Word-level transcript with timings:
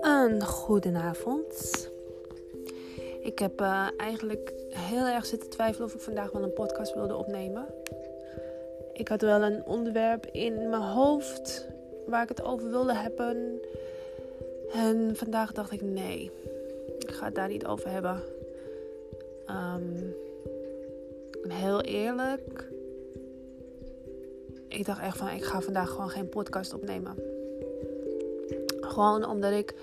Een 0.00 0.44
goedenavond. 0.44 1.90
Ik 3.20 3.38
heb 3.38 3.60
uh, 3.60 3.88
eigenlijk 3.96 4.52
heel 4.68 5.06
erg 5.06 5.26
zitten 5.26 5.50
twijfelen 5.50 5.86
of 5.86 5.94
ik 5.94 6.00
vandaag 6.00 6.30
wel 6.30 6.42
een 6.42 6.52
podcast 6.52 6.94
wilde 6.94 7.16
opnemen. 7.16 7.66
Ik 8.92 9.08
had 9.08 9.20
wel 9.20 9.42
een 9.42 9.66
onderwerp 9.66 10.26
in 10.26 10.68
mijn 10.68 10.82
hoofd 10.82 11.66
waar 12.06 12.22
ik 12.22 12.28
het 12.28 12.42
over 12.42 12.70
wilde 12.70 12.94
hebben. 12.94 13.60
En 14.72 15.16
vandaag 15.16 15.52
dacht 15.52 15.72
ik 15.72 15.82
nee, 15.82 16.30
ik 16.98 17.10
ga 17.10 17.24
het 17.24 17.34
daar 17.34 17.48
niet 17.48 17.66
over 17.66 17.90
hebben. 17.90 18.22
Um, 19.48 20.14
heel 21.48 21.80
eerlijk, 21.80 22.63
ik 24.74 24.86
dacht 24.86 25.00
echt 25.00 25.16
van 25.16 25.28
ik 25.28 25.44
ga 25.44 25.60
vandaag 25.60 25.90
gewoon 25.90 26.10
geen 26.10 26.28
podcast 26.28 26.74
opnemen. 26.74 27.14
Gewoon 28.80 29.26
omdat 29.26 29.52
ik 29.52 29.74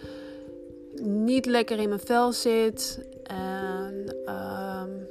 niet 1.02 1.46
lekker 1.46 1.80
in 1.80 1.90
mijn 1.90 2.00
vel 2.00 2.32
zit. 2.32 3.06
En 3.24 4.16
um, 4.26 5.08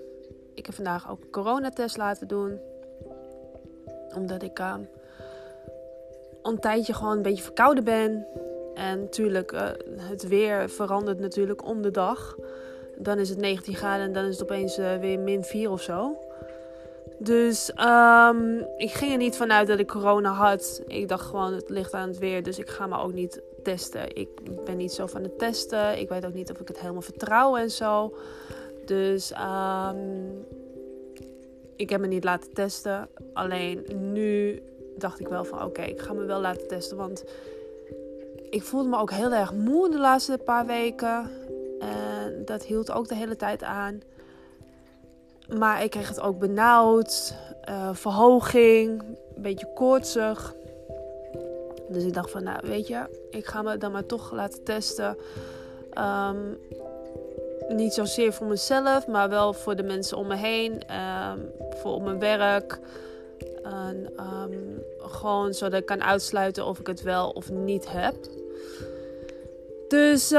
ik 0.54 0.66
heb 0.66 0.74
vandaag 0.74 1.10
ook 1.10 1.22
een 1.22 1.30
coronatest 1.30 1.96
laten 1.96 2.28
doen. 2.28 2.58
Omdat 4.14 4.42
ik 4.42 4.58
um, 4.58 4.88
een 6.42 6.58
tijdje 6.58 6.94
gewoon 6.94 7.16
een 7.16 7.22
beetje 7.22 7.42
verkouden 7.42 7.84
ben. 7.84 8.26
En 8.74 9.00
natuurlijk, 9.00 9.52
uh, 9.52 9.68
het 9.96 10.28
weer 10.28 10.70
verandert 10.70 11.20
natuurlijk 11.20 11.64
om 11.64 11.82
de 11.82 11.90
dag. 11.90 12.36
Dan 12.98 13.18
is 13.18 13.28
het 13.28 13.38
19 13.38 13.74
graden 13.74 14.06
en 14.06 14.12
dan 14.12 14.24
is 14.24 14.38
het 14.38 14.42
opeens 14.42 14.78
uh, 14.78 14.96
weer 14.96 15.18
min 15.18 15.44
4 15.44 15.70
of 15.70 15.82
zo. 15.82 16.18
Dus 17.22 17.70
um, 17.70 18.66
ik 18.76 18.90
ging 18.90 19.12
er 19.12 19.16
niet 19.16 19.36
vanuit 19.36 19.66
dat 19.66 19.78
ik 19.78 19.86
corona 19.86 20.32
had. 20.32 20.82
Ik 20.86 21.08
dacht 21.08 21.26
gewoon, 21.26 21.52
het 21.52 21.70
ligt 21.70 21.94
aan 21.94 22.08
het 22.08 22.18
weer. 22.18 22.42
Dus 22.42 22.58
ik 22.58 22.68
ga 22.68 22.86
me 22.86 22.98
ook 22.98 23.12
niet 23.12 23.40
testen. 23.62 24.16
Ik 24.16 24.28
ben 24.64 24.76
niet 24.76 24.92
zo 24.92 25.06
van 25.06 25.22
het 25.22 25.38
testen. 25.38 25.98
Ik 25.98 26.08
weet 26.08 26.26
ook 26.26 26.34
niet 26.34 26.50
of 26.50 26.60
ik 26.60 26.68
het 26.68 26.80
helemaal 26.80 27.02
vertrouw 27.02 27.56
en 27.56 27.70
zo. 27.70 28.14
Dus 28.84 29.32
um, 29.32 30.46
ik 31.76 31.90
heb 31.90 32.00
me 32.00 32.06
niet 32.06 32.24
laten 32.24 32.52
testen. 32.52 33.08
Alleen 33.32 33.84
nu 34.12 34.62
dacht 34.98 35.20
ik 35.20 35.28
wel 35.28 35.44
van 35.44 35.64
oké, 35.64 35.82
ik 35.82 36.00
ga 36.00 36.12
me 36.12 36.24
wel 36.24 36.40
laten 36.40 36.68
testen. 36.68 36.96
Want 36.96 37.24
ik 38.50 38.62
voelde 38.62 38.88
me 38.88 38.98
ook 38.98 39.10
heel 39.10 39.32
erg 39.32 39.52
moe 39.52 39.90
de 39.90 39.98
laatste 39.98 40.38
paar 40.44 40.66
weken. 40.66 41.30
En 41.78 42.42
dat 42.44 42.64
hield 42.64 42.90
ook 42.90 43.08
de 43.08 43.14
hele 43.14 43.36
tijd 43.36 43.62
aan. 43.62 44.00
Maar 45.58 45.82
ik 45.82 45.90
kreeg 45.90 46.08
het 46.08 46.20
ook 46.20 46.38
benauwd, 46.38 47.34
uh, 47.68 47.88
verhoging, 47.92 49.02
een 49.36 49.42
beetje 49.42 49.72
koortsig. 49.74 50.54
Dus 51.88 52.04
ik 52.04 52.14
dacht 52.14 52.30
van, 52.30 52.42
nou 52.42 52.58
weet 52.62 52.86
je, 52.86 53.26
ik 53.30 53.46
ga 53.46 53.62
me 53.62 53.78
dan 53.78 53.92
maar 53.92 54.06
toch 54.06 54.32
laten 54.32 54.64
testen. 54.64 55.16
Um, 55.98 56.58
niet 57.68 57.92
zozeer 57.92 58.32
voor 58.32 58.46
mezelf, 58.46 59.06
maar 59.06 59.28
wel 59.28 59.52
voor 59.52 59.76
de 59.76 59.82
mensen 59.82 60.16
om 60.16 60.26
me 60.26 60.36
heen. 60.36 60.72
Um, 60.72 61.50
voor 61.70 61.92
op 61.92 62.02
mijn 62.02 62.18
werk. 62.18 62.78
En, 63.62 64.12
um, 64.20 64.82
gewoon 64.98 65.54
zodat 65.54 65.80
ik 65.80 65.86
kan 65.86 66.02
uitsluiten 66.02 66.66
of 66.66 66.78
ik 66.78 66.86
het 66.86 67.02
wel 67.02 67.30
of 67.30 67.50
niet 67.50 67.90
heb. 67.90 68.14
Dus 69.88 70.30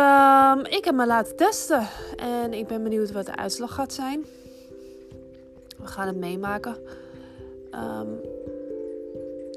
ik 0.64 0.86
heb 0.86 0.96
me 0.96 1.06
laten 1.06 1.36
testen. 1.36 1.88
En 2.16 2.54
ik 2.54 2.68
ben 2.68 2.84
benieuwd 2.84 3.12
wat 3.12 3.26
de 3.26 3.36
uitslag 3.36 3.74
gaat 3.74 3.94
zijn. 3.94 4.26
We 5.82 5.88
gaan 5.88 6.08
het 6.08 6.18
meemaken. 6.18 6.76
Um, 7.72 8.20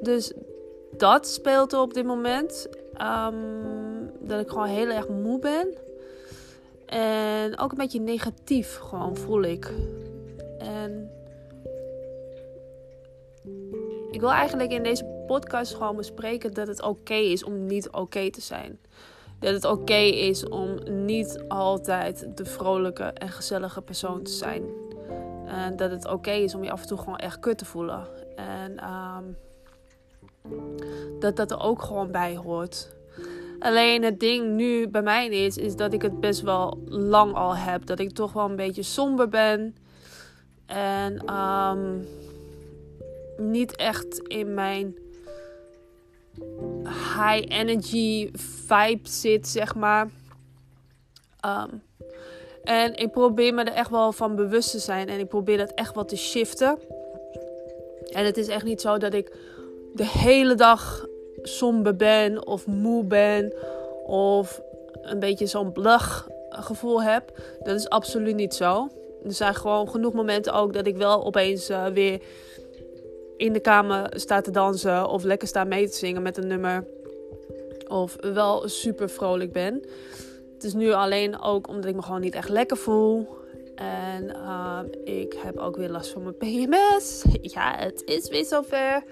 dus 0.02 0.32
dat 0.96 1.28
speelt 1.28 1.72
er 1.72 1.80
op 1.80 1.94
dit 1.94 2.04
moment. 2.04 2.68
Um, 3.02 4.10
dat 4.20 4.40
ik 4.40 4.48
gewoon 4.48 4.66
heel 4.66 4.88
erg 4.88 5.08
moe 5.08 5.38
ben. 5.38 5.68
En 6.86 7.58
ook 7.58 7.70
een 7.70 7.78
beetje 7.78 8.00
negatief 8.00 8.76
gewoon 8.76 9.16
voel 9.16 9.42
ik. 9.42 9.72
En 10.58 11.10
ik 14.10 14.20
wil 14.20 14.30
eigenlijk 14.30 14.72
in 14.72 14.82
deze 14.82 15.24
podcast 15.26 15.74
gewoon 15.74 15.96
bespreken 15.96 16.54
dat 16.54 16.66
het 16.66 16.82
oké 16.82 17.14
is 17.14 17.44
om 17.44 17.66
niet 17.66 17.90
oké 17.90 18.30
te 18.30 18.40
zijn. 18.40 18.78
Dat 19.40 19.52
het 19.52 19.64
oké 19.64 19.94
is 20.02 20.48
om 20.48 20.78
niet 21.04 21.44
altijd 21.48 22.36
de 22.36 22.44
vrolijke 22.44 23.02
en 23.02 23.28
gezellige 23.28 23.82
persoon 23.82 24.22
te 24.22 24.30
zijn. 24.30 24.62
En 25.46 25.76
dat 25.76 25.90
het 25.90 26.06
oké 26.06 26.30
is 26.30 26.54
om 26.54 26.64
je 26.64 26.70
af 26.70 26.80
en 26.80 26.86
toe 26.86 26.98
gewoon 26.98 27.16
echt 27.16 27.40
kut 27.40 27.58
te 27.58 27.64
voelen. 27.64 28.06
En 28.36 28.90
um, 28.90 29.36
dat 31.20 31.36
dat 31.36 31.50
er 31.50 31.60
ook 31.60 31.82
gewoon 31.82 32.10
bij 32.10 32.36
hoort. 32.36 32.94
Alleen 33.58 34.02
het 34.02 34.20
ding 34.20 34.54
nu 34.54 34.88
bij 34.88 35.02
mij 35.02 35.28
is, 35.28 35.56
is 35.56 35.76
dat 35.76 35.92
ik 35.92 36.02
het 36.02 36.20
best 36.20 36.40
wel 36.40 36.82
lang 36.86 37.34
al 37.34 37.56
heb. 37.56 37.86
Dat 37.86 37.98
ik 37.98 38.10
toch 38.10 38.32
wel 38.32 38.50
een 38.50 38.56
beetje 38.56 38.82
somber 38.82 39.28
ben. 39.28 39.76
En 40.66 41.34
um, 41.34 42.06
niet 43.36 43.76
echt 43.76 44.18
in 44.18 44.54
mijn 44.54 44.94
high 46.84 47.44
energy 47.48 48.30
vibe 48.32 49.08
zit, 49.08 49.48
zeg 49.48 49.74
maar. 49.74 50.08
Um, 51.46 51.82
en 52.64 52.94
ik 52.94 53.10
probeer 53.10 53.54
me 53.54 53.62
er 53.62 53.72
echt 53.72 53.90
wel 53.90 54.12
van 54.12 54.36
bewust 54.36 54.70
te 54.70 54.78
zijn. 54.78 55.08
En 55.08 55.18
ik 55.18 55.28
probeer 55.28 55.56
dat 55.56 55.72
echt 55.74 55.94
wel 55.94 56.04
te 56.04 56.16
shiften. 56.16 56.78
En 58.10 58.24
het 58.24 58.36
is 58.36 58.48
echt 58.48 58.64
niet 58.64 58.80
zo 58.80 58.98
dat 58.98 59.14
ik 59.14 59.36
de 59.94 60.06
hele 60.06 60.54
dag 60.54 61.06
somber 61.42 61.96
ben 61.96 62.46
of 62.46 62.66
moe 62.66 63.04
ben. 63.04 63.54
Of 64.06 64.62
een 65.02 65.18
beetje 65.18 65.46
zo'n 65.46 65.72
blug 65.72 66.28
gevoel 66.48 67.02
heb. 67.02 67.32
Dat 67.62 67.76
is 67.76 67.88
absoluut 67.88 68.34
niet 68.34 68.54
zo. 68.54 68.88
Er 69.24 69.32
zijn 69.32 69.54
gewoon 69.54 69.88
genoeg 69.88 70.12
momenten 70.12 70.52
ook 70.52 70.72
dat 70.72 70.86
ik 70.86 70.96
wel 70.96 71.24
opeens 71.24 71.70
uh, 71.70 71.86
weer 71.86 72.22
in 73.36 73.52
de 73.52 73.60
kamer 73.60 74.12
sta 74.16 74.40
te 74.40 74.50
dansen. 74.50 75.08
Of 75.08 75.22
lekker 75.22 75.48
sta 75.48 75.64
mee 75.64 75.88
te 75.88 75.96
zingen 75.96 76.22
met 76.22 76.36
een 76.36 76.46
nummer. 76.46 76.86
Of 77.88 78.16
wel 78.20 78.68
super 78.68 79.08
vrolijk 79.08 79.52
ben. 79.52 79.84
Het 80.54 80.64
is 80.64 80.74
nu 80.74 80.92
alleen 80.92 81.40
ook 81.40 81.68
omdat 81.68 81.84
ik 81.84 81.94
me 81.94 82.02
gewoon 82.02 82.20
niet 82.20 82.34
echt 82.34 82.48
lekker 82.48 82.76
voel. 82.76 83.28
En 83.74 84.24
uh, 84.24 84.80
ik 85.04 85.34
heb 85.42 85.58
ook 85.58 85.76
weer 85.76 85.90
last 85.90 86.10
van 86.10 86.22
mijn 86.22 86.36
PMS. 86.36 87.24
Ja, 87.54 87.76
het 87.76 88.02
is 88.04 88.28
weer 88.28 88.44
zover. 88.44 89.02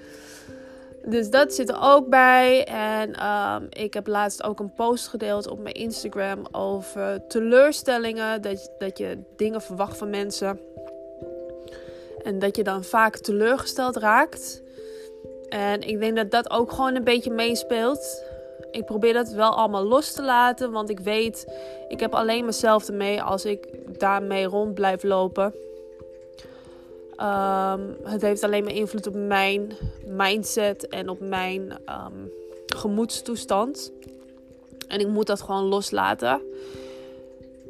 Dus 1.04 1.30
dat 1.30 1.54
zit 1.54 1.68
er 1.68 1.78
ook 1.80 2.08
bij. 2.08 2.64
En 2.64 3.26
um, 3.26 3.66
ik 3.70 3.94
heb 3.94 4.06
laatst 4.06 4.42
ook 4.42 4.60
een 4.60 4.74
post 4.74 5.08
gedeeld 5.08 5.48
op 5.48 5.58
mijn 5.58 5.74
Instagram 5.74 6.46
over 6.50 7.26
teleurstellingen. 7.28 8.42
Dat, 8.42 8.70
dat 8.78 8.98
je 8.98 9.18
dingen 9.36 9.62
verwacht 9.62 9.96
van 9.96 10.10
mensen. 10.10 10.60
En 12.22 12.38
dat 12.38 12.56
je 12.56 12.64
dan 12.64 12.84
vaak 12.84 13.16
teleurgesteld 13.16 13.96
raakt. 13.96 14.62
En 15.48 15.80
ik 15.80 16.00
denk 16.00 16.16
dat 16.16 16.30
dat 16.30 16.50
ook 16.50 16.72
gewoon 16.72 16.94
een 16.94 17.04
beetje 17.04 17.30
meespeelt 17.30 18.22
ik 18.72 18.84
probeer 18.84 19.12
dat 19.12 19.28
wel 19.28 19.56
allemaal 19.56 19.84
los 19.84 20.12
te 20.12 20.22
laten. 20.22 20.70
Want 20.70 20.90
ik 20.90 21.00
weet, 21.00 21.46
ik 21.88 22.00
heb 22.00 22.14
alleen 22.14 22.44
mezelf 22.44 22.88
ermee 22.88 23.22
als 23.22 23.44
ik 23.44 23.68
daarmee 23.98 24.44
rond 24.44 24.74
blijf 24.74 25.02
lopen. 25.02 25.54
Um, 27.20 27.96
het 28.04 28.22
heeft 28.22 28.42
alleen 28.42 28.64
maar 28.64 28.74
invloed 28.74 29.06
op 29.06 29.14
mijn 29.14 29.72
mindset 30.06 30.88
en 30.88 31.08
op 31.08 31.20
mijn 31.20 31.60
um, 31.70 32.30
gemoedstoestand. 32.66 33.92
En 34.88 35.00
ik 35.00 35.08
moet 35.08 35.26
dat 35.26 35.40
gewoon 35.40 35.64
loslaten. 35.64 36.40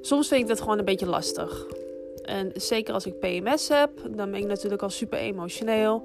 Soms 0.00 0.28
vind 0.28 0.40
ik 0.40 0.48
dat 0.48 0.60
gewoon 0.60 0.78
een 0.78 0.84
beetje 0.84 1.06
lastig. 1.06 1.66
En 2.22 2.52
zeker 2.54 2.94
als 2.94 3.06
ik 3.06 3.18
PMS 3.18 3.68
heb, 3.68 3.90
dan 4.10 4.30
ben 4.30 4.40
ik 4.40 4.46
natuurlijk 4.46 4.82
al 4.82 4.90
super 4.90 5.18
emotioneel. 5.18 6.02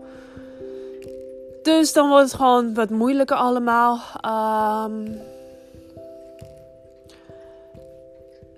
Dus 1.67 1.94
dan 1.94 2.09
wordt 2.09 2.25
het 2.25 2.33
gewoon 2.33 2.73
wat 2.73 2.89
moeilijker 2.89 3.37
allemaal. 3.37 3.99
Um, 4.85 5.22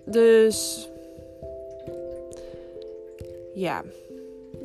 dus 0.03 0.89
ja, 3.53 3.81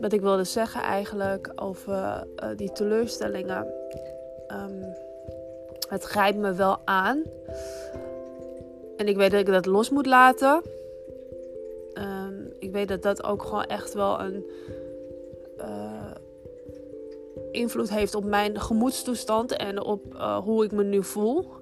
wat 0.01 0.13
ik 0.13 0.21
wilde 0.21 0.45
zeggen 0.45 0.83
eigenlijk 0.83 1.53
over 1.57 2.27
uh, 2.43 2.49
die 2.57 2.73
teleurstellingen. 2.73 3.67
Um, 4.49 4.95
het 5.89 6.05
grijpt 6.05 6.39
me 6.39 6.53
wel 6.53 6.79
aan. 6.85 7.23
En 8.97 9.09
ik 9.09 9.17
weet 9.17 9.31
dat 9.31 9.41
ik 9.41 9.47
dat 9.47 9.67
los 9.67 9.91
moet 9.91 10.07
laten. 10.07 10.63
Um, 11.95 12.53
ik 12.59 12.73
weet 12.73 12.89
dat 12.89 13.03
dat 13.03 13.25
ook 13.25 13.43
gewoon 13.43 13.65
echt 13.65 13.95
wel 13.95 14.21
een 14.21 14.45
invloed 17.55 17.91
heeft 17.91 18.15
op 18.15 18.25
mijn 18.25 18.61
gemoedstoestand 18.61 19.57
en 19.57 19.83
op 19.83 20.15
uh, 20.15 20.39
hoe 20.39 20.65
ik 20.65 20.73
me 20.73 20.85
nu 20.85 21.05
voel. 21.05 21.53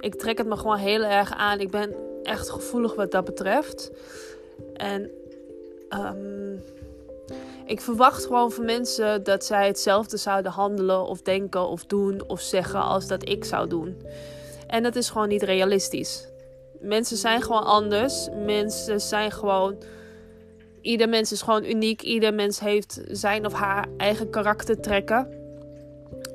Ik 0.00 0.14
trek 0.14 0.38
het 0.38 0.46
me 0.46 0.56
gewoon 0.56 0.76
heel 0.76 1.02
erg 1.02 1.32
aan. 1.32 1.60
Ik 1.60 1.70
ben 1.70 1.94
echt 2.22 2.50
gevoelig 2.50 2.94
wat 2.94 3.10
dat 3.10 3.24
betreft. 3.24 3.90
En 4.74 5.10
um, 5.90 6.62
Ik 7.66 7.80
verwacht 7.80 8.24
gewoon 8.24 8.52
van 8.52 8.64
mensen 8.64 9.22
dat 9.22 9.44
zij 9.44 9.66
hetzelfde 9.66 10.16
zouden 10.16 10.52
handelen 10.52 11.06
of 11.06 11.22
denken 11.22 11.68
of 11.68 11.84
doen 11.84 12.22
of 12.26 12.40
zeggen 12.40 12.82
als 12.82 13.06
dat 13.06 13.28
ik 13.28 13.44
zou 13.44 13.68
doen. 13.68 13.96
En 14.66 14.82
dat 14.82 14.96
is 14.96 15.10
gewoon 15.10 15.28
niet 15.28 15.42
realistisch. 15.42 16.28
Mensen 16.80 17.16
zijn 17.16 17.42
gewoon 17.42 17.64
anders. 17.64 18.28
Mensen 18.44 19.00
zijn 19.00 19.30
gewoon. 19.30 19.76
Ieder 20.86 21.08
mens 21.08 21.32
is 21.32 21.42
gewoon 21.42 21.64
uniek. 21.64 22.02
Ieder 22.02 22.34
mens 22.34 22.60
heeft 22.60 23.00
zijn 23.10 23.46
of 23.46 23.52
haar 23.52 23.86
eigen 23.96 24.30
karaktertrekken. 24.30 25.28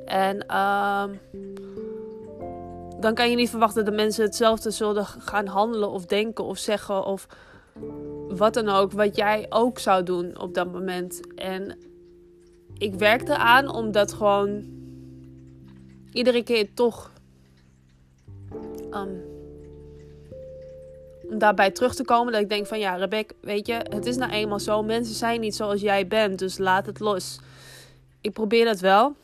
En 0.06 0.46
uh, 0.48 1.04
dan 3.00 3.14
kan 3.14 3.30
je 3.30 3.36
niet 3.36 3.50
verwachten 3.50 3.86
dat 3.86 3.94
mensen 3.94 4.24
hetzelfde 4.24 4.72
zullen 4.72 5.06
gaan 5.06 5.48
handelen 5.48 5.90
of 5.90 6.06
denken 6.06 6.44
of 6.44 6.58
zeggen 6.58 7.06
of 7.06 7.28
wat 8.28 8.54
dan 8.54 8.70
ook, 8.70 8.92
wat 8.92 9.16
jij 9.16 9.46
ook 9.50 9.80
zou 9.80 10.04
doen 10.04 10.40
op 10.40 10.54
dat 10.54 10.72
moment. 10.72 11.36
En 11.36 11.78
ik 12.78 12.94
werkte 12.94 13.38
aan 13.38 13.74
om 13.74 13.92
dat 13.92 14.14
gewoon 14.14 14.66
iedere 16.12 16.44
keer 16.44 16.74
toch 16.74 17.12
um, 18.94 19.31
om 21.32 21.38
daarbij 21.38 21.72
terug 21.72 21.96
te 21.96 22.04
komen. 22.04 22.34
Dat 22.34 22.42
ik 22.42 22.50
denk 22.50 22.68
van 22.68 22.80
ja, 22.80 22.96
Rebecca, 22.96 23.34
weet 23.40 23.68
je, 23.68 23.74
het 23.74 24.06
is 24.06 24.16
nou 24.16 24.32
eenmaal 24.32 24.60
zo. 24.60 24.84
Mensen 24.84 25.16
zijn 25.16 25.40
niet 25.40 25.56
zoals 25.56 25.82
jij 25.82 26.08
bent, 26.08 26.40
dus 26.40 26.58
laat 26.58 26.86
het 26.86 27.00
los. 27.00 27.40
Ik 28.22 28.34
probeer 28.34 28.66
dat 28.66 28.80
wel. 28.80 29.16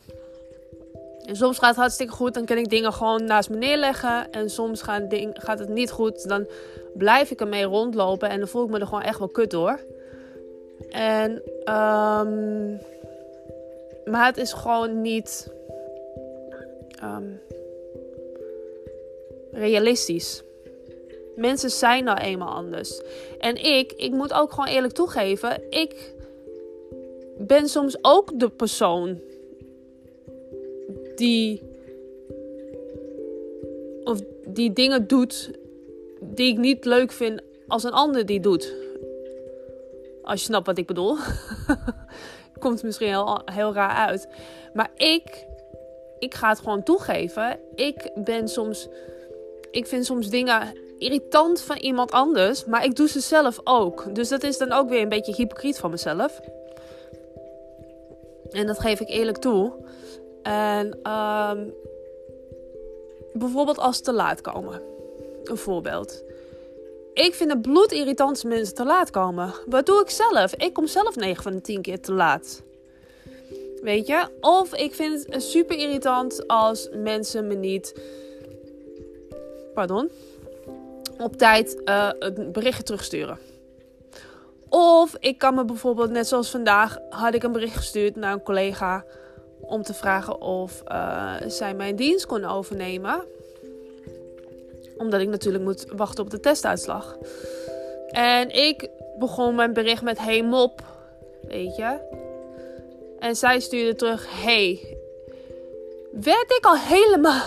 En 1.24 1.36
soms 1.36 1.58
gaat 1.58 1.68
het 1.68 1.78
hartstikke 1.78 2.12
goed, 2.12 2.34
dan 2.34 2.44
kan 2.44 2.56
ik 2.56 2.68
dingen 2.68 2.92
gewoon 2.92 3.24
naast 3.24 3.50
me 3.50 3.56
neerleggen. 3.56 4.30
En 4.30 4.50
soms 4.50 4.84
ding, 5.08 5.36
gaat 5.38 5.58
het 5.58 5.68
niet 5.68 5.90
goed, 5.90 6.28
dan 6.28 6.46
blijf 6.94 7.30
ik 7.30 7.40
ermee 7.40 7.64
rondlopen 7.64 8.28
en 8.28 8.38
dan 8.38 8.48
voel 8.48 8.64
ik 8.64 8.70
me 8.70 8.78
er 8.78 8.86
gewoon 8.86 9.02
echt 9.02 9.18
wel 9.18 9.28
kut 9.28 9.50
door. 9.50 9.80
En, 10.90 11.30
um, 11.74 12.78
maar 14.04 14.26
het 14.26 14.36
is 14.36 14.52
gewoon 14.52 15.00
niet 15.00 15.52
um, 17.02 17.40
realistisch. 19.52 20.42
Mensen 21.38 21.70
zijn 21.70 22.04
nou 22.04 22.18
eenmaal 22.18 22.54
anders. 22.54 23.00
En 23.38 23.64
ik, 23.64 23.92
ik 23.92 24.12
moet 24.12 24.32
ook 24.32 24.50
gewoon 24.50 24.68
eerlijk 24.68 24.92
toegeven, 24.92 25.62
ik 25.70 26.14
ben 27.38 27.68
soms 27.68 27.98
ook 28.02 28.40
de 28.40 28.48
persoon 28.48 29.20
die 31.16 31.62
of 34.04 34.20
die 34.46 34.72
dingen 34.72 35.06
doet 35.06 35.50
die 36.20 36.52
ik 36.52 36.58
niet 36.58 36.84
leuk 36.84 37.12
vind 37.12 37.40
als 37.66 37.84
een 37.84 37.92
ander 37.92 38.26
die 38.26 38.40
doet. 38.40 38.74
Als 40.22 40.40
je 40.40 40.46
snapt 40.46 40.66
wat 40.66 40.78
ik 40.78 40.86
bedoel. 40.86 41.16
Komt 42.58 42.82
misschien 42.82 43.08
heel, 43.08 43.40
heel 43.44 43.74
raar 43.74 44.08
uit. 44.08 44.28
Maar 44.74 44.90
ik, 44.96 45.46
ik 46.18 46.34
ga 46.34 46.48
het 46.48 46.58
gewoon 46.58 46.82
toegeven. 46.82 47.58
Ik 47.74 48.10
ben 48.14 48.48
soms. 48.48 48.88
Ik 49.70 49.86
vind 49.86 50.04
soms 50.04 50.28
dingen 50.28 50.86
irritant 50.98 51.60
van 51.60 51.76
iemand 51.76 52.10
anders. 52.10 52.64
Maar 52.64 52.84
ik 52.84 52.96
doe 52.96 53.08
ze 53.08 53.20
zelf 53.20 53.60
ook. 53.64 54.14
Dus 54.14 54.28
dat 54.28 54.42
is 54.42 54.58
dan 54.58 54.72
ook 54.72 54.88
weer 54.88 55.02
een 55.02 55.08
beetje 55.08 55.34
hypocriet 55.34 55.78
van 55.78 55.90
mezelf. 55.90 56.40
En 58.50 58.66
dat 58.66 58.78
geef 58.80 59.00
ik 59.00 59.08
eerlijk 59.08 59.38
toe. 59.38 59.72
En 60.42 60.86
um, 61.12 61.74
bijvoorbeeld 63.32 63.78
als 63.78 64.00
te 64.00 64.12
laat 64.12 64.40
komen. 64.40 64.82
Een 65.44 65.56
voorbeeld. 65.56 66.22
Ik 67.12 67.34
vind 67.34 67.50
het 67.50 67.62
bloedirritant 67.62 68.30
als 68.30 68.44
mensen 68.44 68.74
te 68.74 68.84
laat 68.84 69.10
komen. 69.10 69.54
Wat 69.66 69.86
doe 69.86 70.00
ik 70.00 70.10
zelf? 70.10 70.54
Ik 70.54 70.72
kom 70.72 70.86
zelf 70.86 71.16
9 71.16 71.42
van 71.42 71.52
de 71.52 71.60
10 71.60 71.82
keer 71.82 72.00
te 72.00 72.12
laat. 72.12 72.62
Weet 73.82 74.06
je? 74.06 74.26
Of 74.40 74.74
ik 74.74 74.94
vind 74.94 75.26
het 75.28 75.42
super 75.42 75.76
irritant 75.76 76.46
als 76.46 76.88
mensen 76.92 77.46
me 77.46 77.54
niet. 77.54 77.94
Pardon. 79.74 80.10
Op 81.18 81.36
tijd 81.36 81.80
uh, 81.84 82.10
een 82.18 82.52
berichtje 82.52 82.82
terugsturen. 82.82 83.38
Of 84.68 85.16
ik 85.20 85.38
kan 85.38 85.54
me 85.54 85.64
bijvoorbeeld, 85.64 86.10
net 86.10 86.28
zoals 86.28 86.50
vandaag, 86.50 86.98
had 87.10 87.34
ik 87.34 87.42
een 87.42 87.52
bericht 87.52 87.76
gestuurd 87.76 88.16
naar 88.16 88.32
een 88.32 88.42
collega 88.42 89.04
om 89.60 89.82
te 89.82 89.94
vragen 89.94 90.40
of 90.40 90.82
uh, 90.88 91.34
zij 91.46 91.74
mijn 91.74 91.96
dienst 91.96 92.26
kon 92.26 92.44
overnemen. 92.44 93.24
Omdat 94.96 95.20
ik 95.20 95.28
natuurlijk 95.28 95.64
moet 95.64 95.86
wachten 95.96 96.24
op 96.24 96.30
de 96.30 96.40
testuitslag. 96.40 97.16
En 98.08 98.50
ik 98.50 98.88
begon 99.18 99.54
mijn 99.54 99.72
bericht 99.72 100.02
met 100.02 100.18
hey 100.18 100.42
mop, 100.42 100.82
weet 101.42 101.76
je. 101.76 101.98
En 103.18 103.36
zij 103.36 103.60
stuurde 103.60 103.94
terug 103.94 104.42
hey. 104.42 104.96
Werd 106.12 106.50
ik 106.58 106.64
al 106.64 106.76
helemaal 106.76 107.42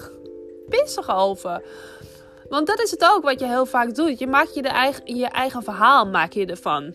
pissig 0.68 1.16
over. 1.16 1.62
Want 2.50 2.66
dat 2.66 2.80
is 2.80 2.90
het 2.90 3.04
ook 3.04 3.22
wat 3.22 3.40
je 3.40 3.46
heel 3.46 3.66
vaak 3.66 3.94
doet. 3.94 4.18
Je 4.18 4.26
maakt 4.26 4.54
je, 4.54 4.62
de 4.62 4.68
eigen, 4.68 5.16
je 5.16 5.26
eigen 5.26 5.62
verhaal 5.62 6.06
maak 6.06 6.32
je 6.32 6.46
ervan. 6.46 6.94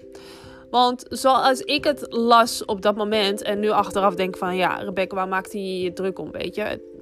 Want 0.69 1.05
zoals 1.09 1.59
ik 1.59 1.83
het 1.83 2.05
las 2.09 2.65
op 2.65 2.81
dat 2.81 2.95
moment 2.95 3.41
en 3.41 3.59
nu 3.59 3.69
achteraf 3.69 4.15
denk 4.15 4.37
van 4.37 4.55
ja, 4.55 4.75
Rebecca, 4.75 5.15
waar 5.15 5.27
maakt 5.27 5.51
hij 5.51 5.61
je 5.61 5.93
druk 5.93 6.19
om, 6.19 6.31
weet 6.31 6.55
je? 6.55 6.93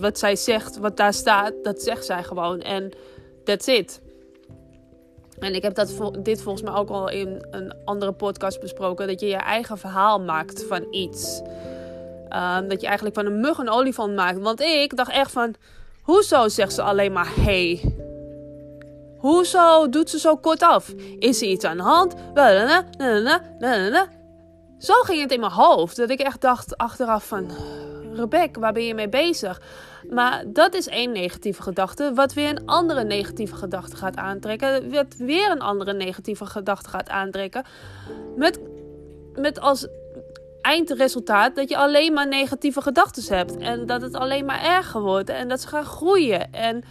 Wat 0.00 0.18
zij 0.18 0.36
zegt, 0.36 0.78
wat 0.78 0.96
daar 0.96 1.14
staat, 1.14 1.52
dat 1.62 1.82
zegt 1.82 2.04
zij 2.04 2.22
gewoon 2.22 2.60
en 2.60 2.92
that's 3.44 3.66
it. 3.66 4.00
En 5.38 5.54
ik 5.54 5.62
heb 5.62 5.74
dat, 5.74 6.12
dit 6.18 6.42
volgens 6.42 6.64
mij 6.64 6.74
ook 6.74 6.90
al 6.90 7.10
in 7.10 7.46
een 7.50 7.74
andere 7.84 8.12
podcast 8.12 8.60
besproken, 8.60 9.06
dat 9.06 9.20
je 9.20 9.26
je 9.26 9.36
eigen 9.36 9.78
verhaal 9.78 10.20
maakt 10.20 10.64
van 10.64 10.86
iets. 10.90 11.40
Um, 12.30 12.68
dat 12.68 12.80
je 12.80 12.86
eigenlijk 12.86 13.16
van 13.16 13.26
een 13.26 13.40
mug 13.40 13.58
een 13.58 13.70
olifant 13.70 14.14
maakt. 14.14 14.38
Want 14.38 14.60
ik 14.60 14.96
dacht 14.96 15.10
echt 15.10 15.30
van, 15.30 15.54
hoezo 16.02 16.48
zegt 16.48 16.72
ze 16.72 16.82
alleen 16.82 17.12
maar 17.12 17.32
hey? 17.34 17.94
Hoezo 19.18 19.88
doet 19.88 20.10
ze 20.10 20.18
zo 20.18 20.36
kort 20.36 20.62
af? 20.62 20.88
Is 21.18 21.42
er 21.42 21.48
iets 21.48 21.64
aan 21.64 21.76
de 21.76 21.82
hand? 21.82 22.14
Zo 24.78 24.94
ging 24.94 25.20
het 25.20 25.32
in 25.32 25.40
mijn 25.40 25.52
hoofd. 25.52 25.96
Dat 25.96 26.10
ik 26.10 26.20
echt 26.20 26.40
dacht 26.40 26.76
achteraf 26.76 27.26
van... 27.26 27.50
Rebecca, 28.14 28.60
waar 28.60 28.72
ben 28.72 28.84
je 28.84 28.94
mee 28.94 29.08
bezig? 29.08 29.60
Maar 30.10 30.44
dat 30.46 30.74
is 30.74 30.88
één 30.88 31.12
negatieve 31.12 31.62
gedachte. 31.62 32.12
Wat 32.14 32.32
weer 32.32 32.48
een 32.48 32.66
andere 32.66 33.04
negatieve 33.04 33.54
gedachte 33.54 33.96
gaat 33.96 34.16
aantrekken. 34.16 34.90
Wat 34.90 35.14
weer 35.18 35.50
een 35.50 35.60
andere 35.60 35.92
negatieve 35.92 36.46
gedachte 36.46 36.88
gaat 36.88 37.08
aantrekken. 37.08 37.64
Met, 38.36 38.60
met 39.34 39.60
als 39.60 39.86
eindresultaat 40.62 41.56
dat 41.56 41.68
je 41.68 41.76
alleen 41.76 42.12
maar 42.12 42.28
negatieve 42.28 42.80
gedachten 42.82 43.36
hebt. 43.36 43.56
En 43.56 43.86
dat 43.86 44.02
het 44.02 44.14
alleen 44.14 44.44
maar 44.44 44.62
erger 44.62 45.00
wordt. 45.00 45.28
En 45.28 45.48
dat 45.48 45.60
ze 45.60 45.68
gaan 45.68 45.84
groeien. 45.84 46.52
En, 46.52 46.84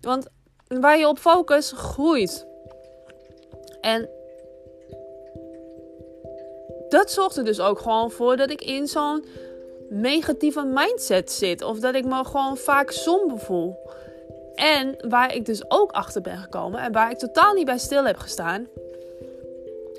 want 0.00 0.26
waar 0.68 0.98
je 0.98 1.08
op 1.08 1.18
focust, 1.18 1.72
groeit. 1.72 2.46
En 3.80 4.08
dat 6.88 7.10
zorgt 7.10 7.36
er 7.36 7.44
dus 7.44 7.60
ook 7.60 7.78
gewoon 7.78 8.10
voor 8.10 8.36
dat 8.36 8.50
ik 8.50 8.62
in 8.62 8.86
zo'n 8.86 9.24
negatieve 9.88 10.64
mindset 10.64 11.32
zit. 11.32 11.62
Of 11.62 11.78
dat 11.78 11.94
ik 11.94 12.04
me 12.04 12.24
gewoon 12.24 12.56
vaak 12.56 12.90
somber 12.90 13.38
voel. 13.38 13.76
En 14.54 15.04
waar 15.08 15.34
ik 15.34 15.44
dus 15.44 15.70
ook 15.70 15.90
achter 15.90 16.22
ben 16.22 16.38
gekomen 16.38 16.80
en 16.80 16.92
waar 16.92 17.10
ik 17.10 17.18
totaal 17.18 17.54
niet 17.54 17.64
bij 17.64 17.78
stil 17.78 18.04
heb 18.04 18.16
gestaan. 18.16 18.66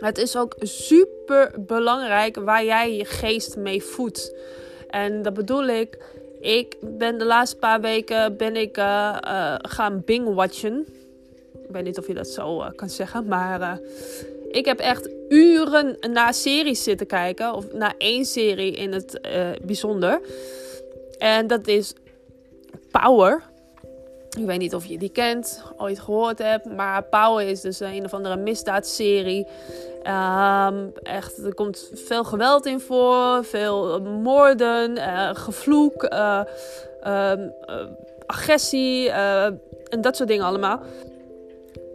Het 0.01 0.17
is 0.17 0.35
ook 0.35 0.55
super 0.59 1.51
belangrijk 1.57 2.35
waar 2.35 2.65
jij 2.65 2.95
je 2.95 3.05
geest 3.05 3.57
mee 3.57 3.83
voedt. 3.83 4.35
En 4.89 5.21
dat 5.21 5.33
bedoel 5.33 5.67
ik 5.67 5.97
ik 6.41 6.75
ben 6.81 7.17
de 7.17 7.25
laatste 7.25 7.57
paar 7.57 7.81
weken 7.81 8.37
ben 8.37 8.55
ik 8.55 8.77
uh, 8.77 9.17
uh, 9.27 9.55
gaan 9.61 10.01
bing-watchen. 10.05 10.85
Ik 11.53 11.69
weet 11.69 11.83
niet 11.83 11.97
of 11.97 12.07
je 12.07 12.13
dat 12.13 12.27
zo 12.27 12.61
uh, 12.61 12.67
kan 12.75 12.89
zeggen, 12.89 13.25
maar 13.25 13.79
ik 14.49 14.65
heb 14.65 14.79
echt 14.79 15.09
uren 15.29 15.97
naar 16.11 16.33
series 16.33 16.83
zitten 16.83 17.07
kijken. 17.07 17.53
Of 17.53 17.73
naar 17.73 17.93
één 17.97 18.25
serie 18.25 18.71
in 18.71 18.93
het 18.93 19.19
bijzonder. 19.61 20.21
En 21.17 21.47
dat 21.47 21.67
is 21.67 21.93
Power. 22.91 23.50
Ik 24.37 24.45
weet 24.45 24.59
niet 24.59 24.75
of 24.75 24.85
je 24.85 24.97
die 24.97 25.09
kent, 25.09 25.63
ooit 25.77 25.99
gehoord 25.99 26.37
hebt. 26.37 26.65
Maar 26.65 27.03
Power 27.03 27.47
is 27.47 27.61
dus 27.61 27.79
een 27.79 28.05
of 28.05 28.13
andere 28.13 28.35
misdaadserie. 28.35 29.47
Um, 29.97 30.91
echt, 31.03 31.37
er 31.37 31.53
komt 31.53 31.91
veel 31.93 32.23
geweld 32.23 32.65
in 32.65 32.79
voor, 32.79 33.45
veel 33.45 34.01
moorden, 34.01 34.97
uh, 34.97 35.29
gevloek, 35.33 36.03
uh, 36.03 36.41
uh, 37.07 37.31
agressie 38.25 39.09
en 39.09 40.01
dat 40.01 40.15
soort 40.15 40.29
dingen 40.29 40.45
allemaal. 40.45 40.79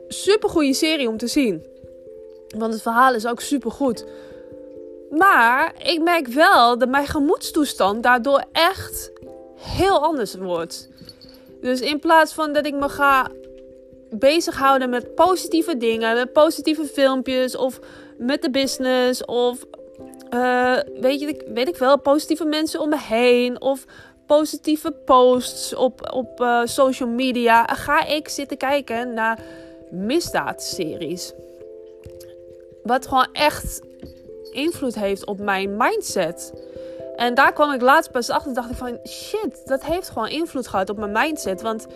Super 0.08 0.48
goede 0.48 0.74
serie 0.74 1.08
om 1.08 1.16
te 1.16 1.26
zien. 1.26 1.66
Want 2.58 2.72
het 2.72 2.82
verhaal 2.82 3.14
is 3.14 3.26
ook 3.26 3.40
super 3.40 3.70
goed. 3.70 4.04
Maar 5.10 5.74
ik 5.82 6.02
merk 6.02 6.26
wel 6.26 6.78
dat 6.78 6.88
mijn 6.88 7.06
gemoedstoestand 7.06 8.02
daardoor 8.02 8.44
echt 8.52 9.10
heel 9.56 10.02
anders 10.02 10.34
wordt. 10.34 10.88
Dus 11.66 11.80
in 11.80 11.98
plaats 11.98 12.32
van 12.32 12.52
dat 12.52 12.66
ik 12.66 12.74
me 12.74 12.88
ga 12.88 13.30
bezighouden 14.10 14.90
met 14.90 15.14
positieve 15.14 15.76
dingen, 15.76 16.14
met 16.14 16.32
positieve 16.32 16.84
filmpjes 16.84 17.56
of 17.56 17.78
met 18.18 18.42
de 18.42 18.50
business 18.50 19.24
of 19.24 19.64
uh, 20.34 20.78
weet, 21.00 21.20
je, 21.20 21.50
weet 21.54 21.68
ik 21.68 21.76
wel, 21.76 22.00
positieve 22.00 22.44
mensen 22.44 22.80
om 22.80 22.88
me 22.88 23.00
heen 23.00 23.60
of 23.60 23.84
positieve 24.26 24.90
posts 24.90 25.74
op, 25.74 26.12
op 26.12 26.40
uh, 26.40 26.60
social 26.64 27.08
media, 27.08 27.64
ga 27.64 28.06
ik 28.06 28.28
zitten 28.28 28.56
kijken 28.56 29.14
naar 29.14 29.38
misdaadseries. 29.90 31.32
Wat 32.82 33.06
gewoon 33.06 33.28
echt 33.32 33.80
invloed 34.50 34.94
heeft 34.94 35.26
op 35.26 35.38
mijn 35.38 35.76
mindset. 35.76 36.52
En 37.16 37.34
daar 37.34 37.52
kwam 37.52 37.72
ik 37.72 37.80
laatst 37.80 38.10
pas 38.10 38.30
achter. 38.30 38.54
Dacht 38.54 38.70
ik 38.70 38.76
van 38.76 38.98
shit, 39.08 39.62
dat 39.64 39.84
heeft 39.84 40.08
gewoon 40.08 40.28
invloed 40.28 40.68
gehad 40.68 40.90
op 40.90 40.96
mijn 40.96 41.12
mindset. 41.12 41.62
Want 41.62 41.86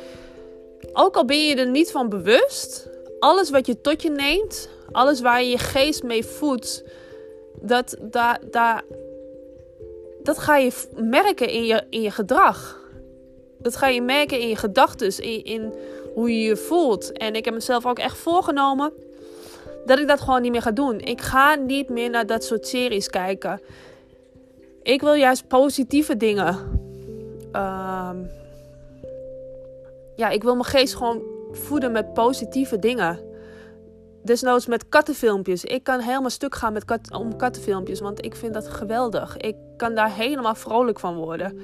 ook 0.92 1.16
al 1.16 1.24
ben 1.24 1.46
je 1.46 1.54
er 1.54 1.68
niet 1.68 1.90
van 1.90 2.08
bewust, 2.08 2.88
alles 3.18 3.50
wat 3.50 3.66
je 3.66 3.80
tot 3.80 4.02
je 4.02 4.10
neemt, 4.10 4.68
alles 4.92 5.20
waar 5.20 5.42
je 5.42 5.50
je 5.50 5.58
geest 5.58 6.02
mee 6.02 6.24
voedt, 6.24 6.84
dat, 7.60 7.96
daar, 8.00 8.38
daar, 8.50 8.82
dat 10.22 10.38
ga 10.38 10.56
je 10.56 10.72
merken 10.96 11.48
in 11.48 11.64
je, 11.64 11.82
in 11.90 12.02
je 12.02 12.10
gedrag. 12.10 12.78
Dat 13.58 13.76
ga 13.76 13.86
je 13.86 14.02
merken 14.02 14.40
in 14.40 14.48
je 14.48 14.56
gedachten, 14.56 15.18
in, 15.18 15.44
in 15.44 15.74
hoe 16.14 16.30
je 16.38 16.48
je 16.48 16.56
voelt. 16.56 17.12
En 17.12 17.34
ik 17.34 17.44
heb 17.44 17.54
mezelf 17.54 17.86
ook 17.86 17.98
echt 17.98 18.18
voorgenomen 18.18 18.92
dat 19.84 19.98
ik 19.98 20.08
dat 20.08 20.20
gewoon 20.20 20.42
niet 20.42 20.52
meer 20.52 20.62
ga 20.62 20.70
doen. 20.70 21.00
Ik 21.00 21.20
ga 21.20 21.54
niet 21.54 21.88
meer 21.88 22.10
naar 22.10 22.26
dat 22.26 22.44
soort 22.44 22.66
series 22.66 23.10
kijken. 23.10 23.60
Ik 24.82 25.00
wil 25.00 25.14
juist 25.14 25.48
positieve 25.48 26.16
dingen. 26.16 26.56
Uh, 27.52 28.10
ja, 30.16 30.28
ik 30.28 30.42
wil 30.42 30.54
mijn 30.54 30.64
geest 30.64 30.94
gewoon 30.94 31.22
voeden 31.52 31.92
met 31.92 32.14
positieve 32.14 32.78
dingen. 32.78 33.18
Desnoods 34.22 34.66
met 34.66 34.88
kattenfilmpjes. 34.88 35.64
Ik 35.64 35.84
kan 35.84 36.00
helemaal 36.00 36.30
stuk 36.30 36.54
gaan 36.54 36.72
met 36.72 37.12
om 37.12 37.36
kattenfilmpjes, 37.36 38.00
want 38.00 38.24
ik 38.24 38.36
vind 38.36 38.54
dat 38.54 38.68
geweldig. 38.68 39.36
Ik 39.36 39.56
kan 39.76 39.94
daar 39.94 40.14
helemaal 40.14 40.54
vrolijk 40.54 41.00
van 41.00 41.16
worden. 41.16 41.58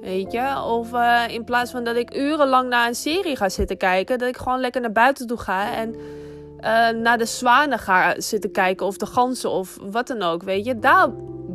Weet 0.00 0.32
je? 0.32 0.62
Of 0.62 0.92
uh, 0.92 1.22
in 1.28 1.44
plaats 1.44 1.70
van 1.70 1.84
dat 1.84 1.96
ik 1.96 2.16
urenlang 2.16 2.68
naar 2.68 2.88
een 2.88 2.94
serie 2.94 3.36
ga 3.36 3.48
zitten 3.48 3.76
kijken, 3.76 4.18
dat 4.18 4.28
ik 4.28 4.36
gewoon 4.36 4.60
lekker 4.60 4.80
naar 4.80 4.92
buiten 4.92 5.26
toe 5.26 5.38
ga 5.38 5.72
en 5.74 5.94
uh, 5.94 7.02
naar 7.02 7.18
de 7.18 7.26
zwanen 7.26 7.78
ga 7.78 8.20
zitten 8.20 8.50
kijken 8.50 8.86
of 8.86 8.96
de 8.96 9.06
ganzen 9.06 9.50
of 9.50 9.78
wat 9.82 10.06
dan 10.06 10.22
ook. 10.22 10.42
Weet 10.42 10.64
je? 10.64 10.78
Daar 10.78 11.08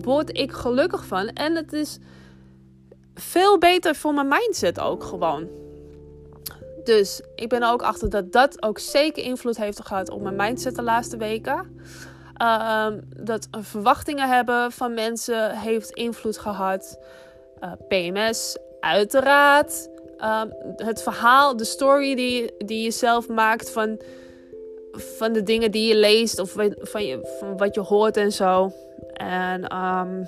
word 0.05 0.37
ik 0.37 0.51
gelukkig 0.51 1.05
van. 1.05 1.27
En 1.27 1.55
het 1.55 1.73
is 1.73 1.97
veel 3.15 3.57
beter 3.57 3.95
voor 3.95 4.13
mijn 4.13 4.27
mindset 4.27 4.79
ook 4.79 5.03
gewoon. 5.03 5.47
Dus 6.83 7.21
ik 7.35 7.49
ben 7.49 7.63
ook 7.63 7.81
achter 7.81 8.09
dat 8.09 8.31
dat 8.31 8.63
ook 8.63 8.79
zeker 8.79 9.23
invloed 9.23 9.57
heeft 9.57 9.85
gehad 9.85 10.09
op 10.09 10.21
mijn 10.21 10.35
mindset 10.35 10.75
de 10.75 10.81
laatste 10.81 11.17
weken. 11.17 11.81
Uh, 12.41 12.87
dat 13.17 13.47
verwachtingen 13.51 14.29
hebben 14.29 14.71
van 14.71 14.93
mensen 14.93 15.57
heeft 15.57 15.89
invloed 15.89 16.37
gehad. 16.37 16.99
Eh, 17.59 17.71
PMS, 17.87 18.57
uiteraard. 18.79 19.89
Uh, 20.17 20.41
het 20.75 21.03
verhaal, 21.03 21.57
de 21.57 21.65
story 21.65 22.15
die, 22.15 22.53
die 22.57 22.83
je 22.83 22.91
zelf 22.91 23.27
maakt 23.27 23.71
van, 23.71 24.01
van 24.91 25.33
de 25.33 25.43
dingen 25.43 25.71
die 25.71 25.87
je 25.87 25.95
leest 25.95 26.39
of 26.39 26.51
van, 26.79 27.05
je, 27.05 27.35
van 27.39 27.57
wat 27.57 27.75
je 27.75 27.81
hoort 27.81 28.17
en 28.17 28.31
zo. 28.31 28.71
En 29.13 29.77
um, 29.77 30.27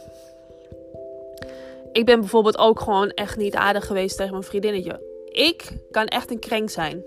ik 1.91 2.05
ben 2.05 2.19
bijvoorbeeld 2.19 2.57
ook 2.57 2.79
gewoon 2.79 3.09
echt 3.09 3.37
niet 3.37 3.55
aardig 3.55 3.85
geweest 3.85 4.17
tegen 4.17 4.31
mijn 4.31 4.43
vriendinnetje. 4.43 5.01
Ik 5.25 5.71
kan 5.91 6.05
echt 6.05 6.31
een 6.31 6.39
krenk 6.39 6.69
zijn. 6.69 7.03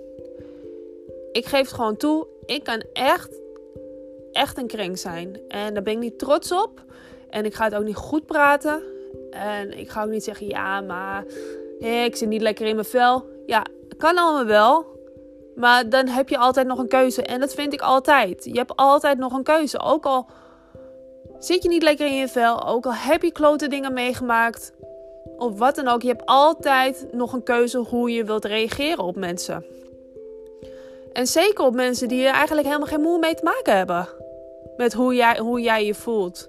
Ik 1.33 1.47
geef 1.47 1.61
het 1.61 1.73
gewoon 1.73 1.97
toe. 1.97 2.27
Ik 2.47 2.65
kan 2.65 2.83
echt, 2.93 3.41
echt 4.33 4.59
een 4.59 4.67
krenk 4.67 4.97
zijn. 4.97 5.41
En 5.49 5.75
daar 5.75 5.83
ben 5.83 5.93
ik 5.93 5.99
niet 5.99 6.19
trots 6.19 6.53
op. 6.53 6.83
En 7.31 7.45
ik 7.45 7.55
ga 7.55 7.65
het 7.65 7.75
ook 7.75 7.85
niet 7.85 7.97
goed 7.97 8.27
praten. 8.27 8.83
En 9.31 9.79
ik 9.79 9.91
ga 9.91 10.03
ook 10.03 10.11
niet 10.11 10.25
zeggen, 10.25 10.47
ja, 10.47 10.81
maar 10.81 11.25
ik 11.79 12.17
zit 12.17 12.29
niet 12.29 12.43
lekker 12.43 12.67
in 12.67 12.75
mijn 12.75 12.87
vel. 12.87 13.25
Ja, 13.47 13.65
kan 13.97 14.19
allemaal 14.19 14.47
wel. 14.47 14.87
Maar 15.55 15.89
dan 15.89 16.07
heb 16.09 16.29
je 16.29 16.39
altijd 16.39 16.67
nog 16.67 16.79
een 16.79 16.89
keuze. 16.89 17.23
En 17.23 17.41
dat 17.41 17.55
vind 17.55 17.73
ik 17.73 17.81
altijd. 17.81 18.45
Je 18.45 18.59
hebt 18.59 18.77
altijd 18.77 19.19
nog 19.19 19.33
een 19.33 19.43
keuze. 19.43 19.81
Ook 19.81 20.05
al 20.05 20.27
zit 21.39 21.63
je 21.63 21.69
niet 21.69 21.83
lekker 21.83 22.07
in 22.07 22.17
je 22.17 22.29
vel. 22.29 22.67
Ook 22.67 22.87
al 22.87 22.95
heb 22.95 23.23
je 23.23 23.33
klote 23.33 23.69
dingen 23.69 23.93
meegemaakt. 23.93 24.73
Of 25.37 25.59
wat 25.59 25.75
dan 25.75 25.89
ook. 25.89 26.03
Je 26.03 26.09
hebt 26.09 26.27
altijd 26.27 27.07
nog 27.13 27.33
een 27.33 27.43
keuze 27.43 27.79
hoe 27.79 28.11
je 28.11 28.25
wilt 28.25 28.45
reageren 28.45 29.05
op 29.05 29.17
mensen. 29.17 29.65
En 31.13 31.27
zeker 31.27 31.65
op 31.65 31.75
mensen 31.75 32.09
die 32.09 32.27
er 32.27 32.35
eigenlijk 32.35 32.67
helemaal 32.67 32.87
geen 32.87 33.01
moe 33.01 33.19
mee 33.19 33.35
te 33.35 33.45
maken 33.45 33.77
hebben. 33.77 34.09
Met 34.77 34.93
hoe 34.93 35.15
jij, 35.15 35.39
hoe 35.39 35.61
jij 35.61 35.87
je 35.87 35.95
voelt. 35.95 36.49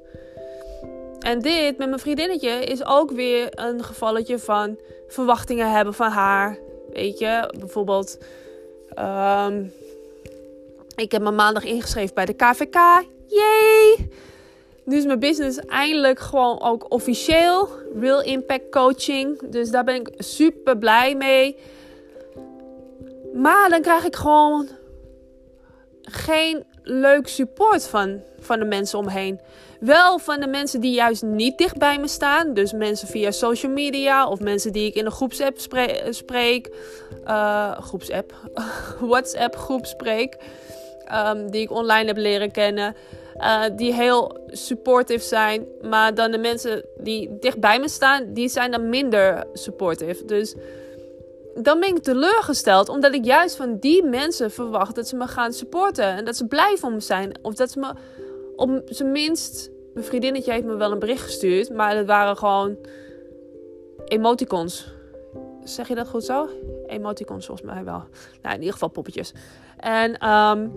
En 1.19 1.39
dit 1.39 1.77
met 1.77 1.87
mijn 1.87 1.99
vriendinnetje 1.99 2.49
is 2.49 2.85
ook 2.85 3.11
weer 3.11 3.47
een 3.51 3.83
gevalletje 3.83 4.39
van 4.39 4.77
verwachtingen 5.07 5.71
hebben 5.71 5.93
van 5.93 6.09
haar. 6.09 6.57
Weet 6.93 7.19
je, 7.19 7.53
bijvoorbeeld. 7.59 8.17
Um, 8.99 9.73
ik 10.95 11.11
heb 11.11 11.21
me 11.21 11.31
maandag 11.31 11.63
ingeschreven 11.63 12.15
bij 12.15 12.25
de 12.25 12.33
KVK. 12.33 13.05
Yay! 13.25 14.09
Nu 14.89 14.97
is 14.97 15.05
mijn 15.05 15.19
business 15.19 15.57
eindelijk 15.57 16.19
gewoon 16.19 16.61
ook 16.61 16.91
officieel. 16.91 17.69
Real 17.99 18.21
Impact 18.21 18.69
Coaching. 18.69 19.49
Dus 19.49 19.69
daar 19.69 19.83
ben 19.83 19.95
ik 19.95 20.09
super 20.17 20.77
blij 20.77 21.15
mee. 21.15 21.57
Maar 23.33 23.69
dan 23.69 23.81
krijg 23.81 24.05
ik 24.05 24.15
gewoon 24.15 24.67
geen 26.01 26.63
leuk 26.83 27.27
support 27.27 27.87
van, 27.87 28.21
van 28.39 28.59
de 28.59 28.65
mensen 28.65 28.99
omheen. 28.99 29.39
Wel 29.79 30.19
van 30.19 30.39
de 30.39 30.47
mensen 30.47 30.81
die 30.81 30.93
juist 30.93 31.23
niet 31.23 31.57
dicht 31.57 31.77
bij 31.77 31.99
me 31.99 32.07
staan. 32.07 32.53
Dus 32.53 32.73
mensen 32.73 33.07
via 33.07 33.31
social 33.31 33.71
media 33.71 34.27
of 34.27 34.39
mensen 34.39 34.73
die 34.73 34.87
ik 34.87 34.95
in 34.95 35.05
een 35.05 35.11
groepsapp 35.11 35.59
spreek. 36.09 36.69
Uh, 37.25 37.71
groepsapp. 37.79 38.33
WhatsApp 38.99 39.55
groep 39.55 39.85
spreek. 39.85 40.37
Um, 41.13 41.51
die 41.51 41.61
ik 41.61 41.71
online 41.71 42.07
heb 42.07 42.17
leren 42.17 42.51
kennen. 42.51 42.95
Uh, 43.39 43.63
die 43.75 43.93
heel 43.93 44.37
supportive 44.47 45.23
zijn. 45.25 45.65
Maar 45.81 46.13
dan 46.15 46.31
de 46.31 46.37
mensen 46.37 46.85
die 46.97 47.37
dicht 47.39 47.59
bij 47.59 47.79
me 47.79 47.89
staan, 47.89 48.33
die 48.33 48.49
zijn 48.49 48.71
dan 48.71 48.89
minder 48.89 49.47
supportive. 49.53 50.25
Dus 50.25 50.55
dan 51.55 51.79
ben 51.79 51.89
ik 51.89 52.03
teleurgesteld. 52.03 52.89
Omdat 52.89 53.13
ik 53.13 53.25
juist 53.25 53.55
van 53.55 53.77
die 53.79 54.03
mensen 54.03 54.51
verwacht 54.51 54.95
dat 54.95 55.07
ze 55.07 55.15
me 55.15 55.27
gaan 55.27 55.53
supporten. 55.53 56.05
En 56.05 56.25
dat 56.25 56.35
ze 56.35 56.47
blij 56.47 56.75
van 56.77 56.93
me 56.93 56.99
zijn. 56.99 57.31
Of 57.41 57.53
dat 57.53 57.71
ze 57.71 57.79
me 57.79 57.93
op 58.55 58.81
zijn 58.85 59.11
minst... 59.11 59.69
Mijn 59.93 60.05
vriendinnetje 60.05 60.51
heeft 60.51 60.65
me 60.65 60.75
wel 60.75 60.91
een 60.91 60.99
bericht 60.99 61.23
gestuurd. 61.23 61.69
Maar 61.69 61.95
dat 61.95 62.05
waren 62.05 62.37
gewoon 62.37 62.77
emoticons. 64.05 64.87
Zeg 65.63 65.87
je 65.87 65.95
dat 65.95 66.07
goed 66.07 66.23
zo? 66.23 66.49
Emoticons 66.87 67.45
volgens 67.45 67.71
mij 67.71 67.83
wel. 67.83 68.03
Nou, 68.41 68.53
in 68.55 68.59
ieder 68.59 68.73
geval 68.73 68.89
poppetjes. 68.89 69.33
En 69.77 70.29
um, 70.29 70.71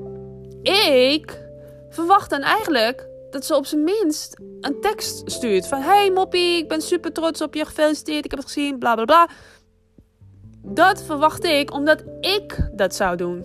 ik 0.62 1.50
verwacht 1.92 2.30
dan 2.30 2.40
eigenlijk 2.40 3.08
dat 3.30 3.44
ze 3.44 3.56
op 3.56 3.66
zijn 3.66 3.84
minst 3.84 4.40
een 4.60 4.80
tekst 4.80 5.30
stuurt. 5.30 5.68
Van, 5.68 5.80
hey 5.80 6.10
moppie, 6.10 6.56
ik 6.56 6.68
ben 6.68 6.80
super 6.80 7.12
trots 7.12 7.42
op 7.42 7.54
je, 7.54 7.64
gefeliciteerd, 7.64 8.24
ik 8.24 8.30
heb 8.30 8.40
het 8.40 8.48
gezien, 8.48 8.78
bla 8.78 8.94
bla 8.94 9.04
bla. 9.04 9.28
Dat 10.64 11.02
verwacht 11.02 11.44
ik 11.44 11.72
omdat 11.72 12.04
ik 12.20 12.70
dat 12.72 12.94
zou 12.94 13.16
doen. 13.16 13.44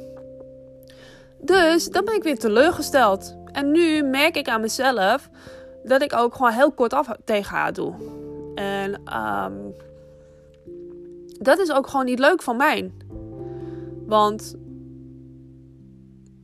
Dus 1.42 1.86
dan 1.86 2.06
ben 2.06 2.16
ik 2.16 2.24
weer 2.24 2.40
teleurgesteld. 2.40 3.36
En 3.52 3.72
nu 3.72 4.04
merk 4.04 4.38
ik 4.38 4.48
aan 4.48 4.62
mezelf 4.62 5.30
dat 5.84 6.02
ik 6.02 6.14
ook 6.16 6.36
gewoon 6.36 6.52
heel 6.52 6.72
kort 6.72 6.94
af 6.94 7.08
tegen 7.26 7.56
haar 7.56 7.74
doe. 7.74 7.94
En 8.56 9.18
um, 9.18 9.76
dat 11.40 11.60
is 11.60 11.72
ook 11.72 11.88
gewoon 11.88 12.06
niet 12.06 12.20
leuk 12.20 12.42
van 12.42 12.58
mij. 12.58 12.92
Want 14.06 14.56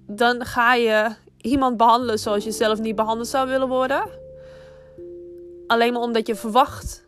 dan 0.07 0.45
ga 0.45 0.73
je 0.73 1.09
iemand 1.43 1.77
behandelen 1.77 2.19
zoals 2.19 2.43
je 2.43 2.51
zelf 2.51 2.79
niet 2.79 2.95
behandeld 2.95 3.27
zou 3.27 3.49
willen 3.49 3.67
worden. 3.67 4.03
Alleen 5.67 5.93
maar 5.93 6.01
omdat 6.01 6.27
je 6.27 6.35
verwacht. 6.35 7.05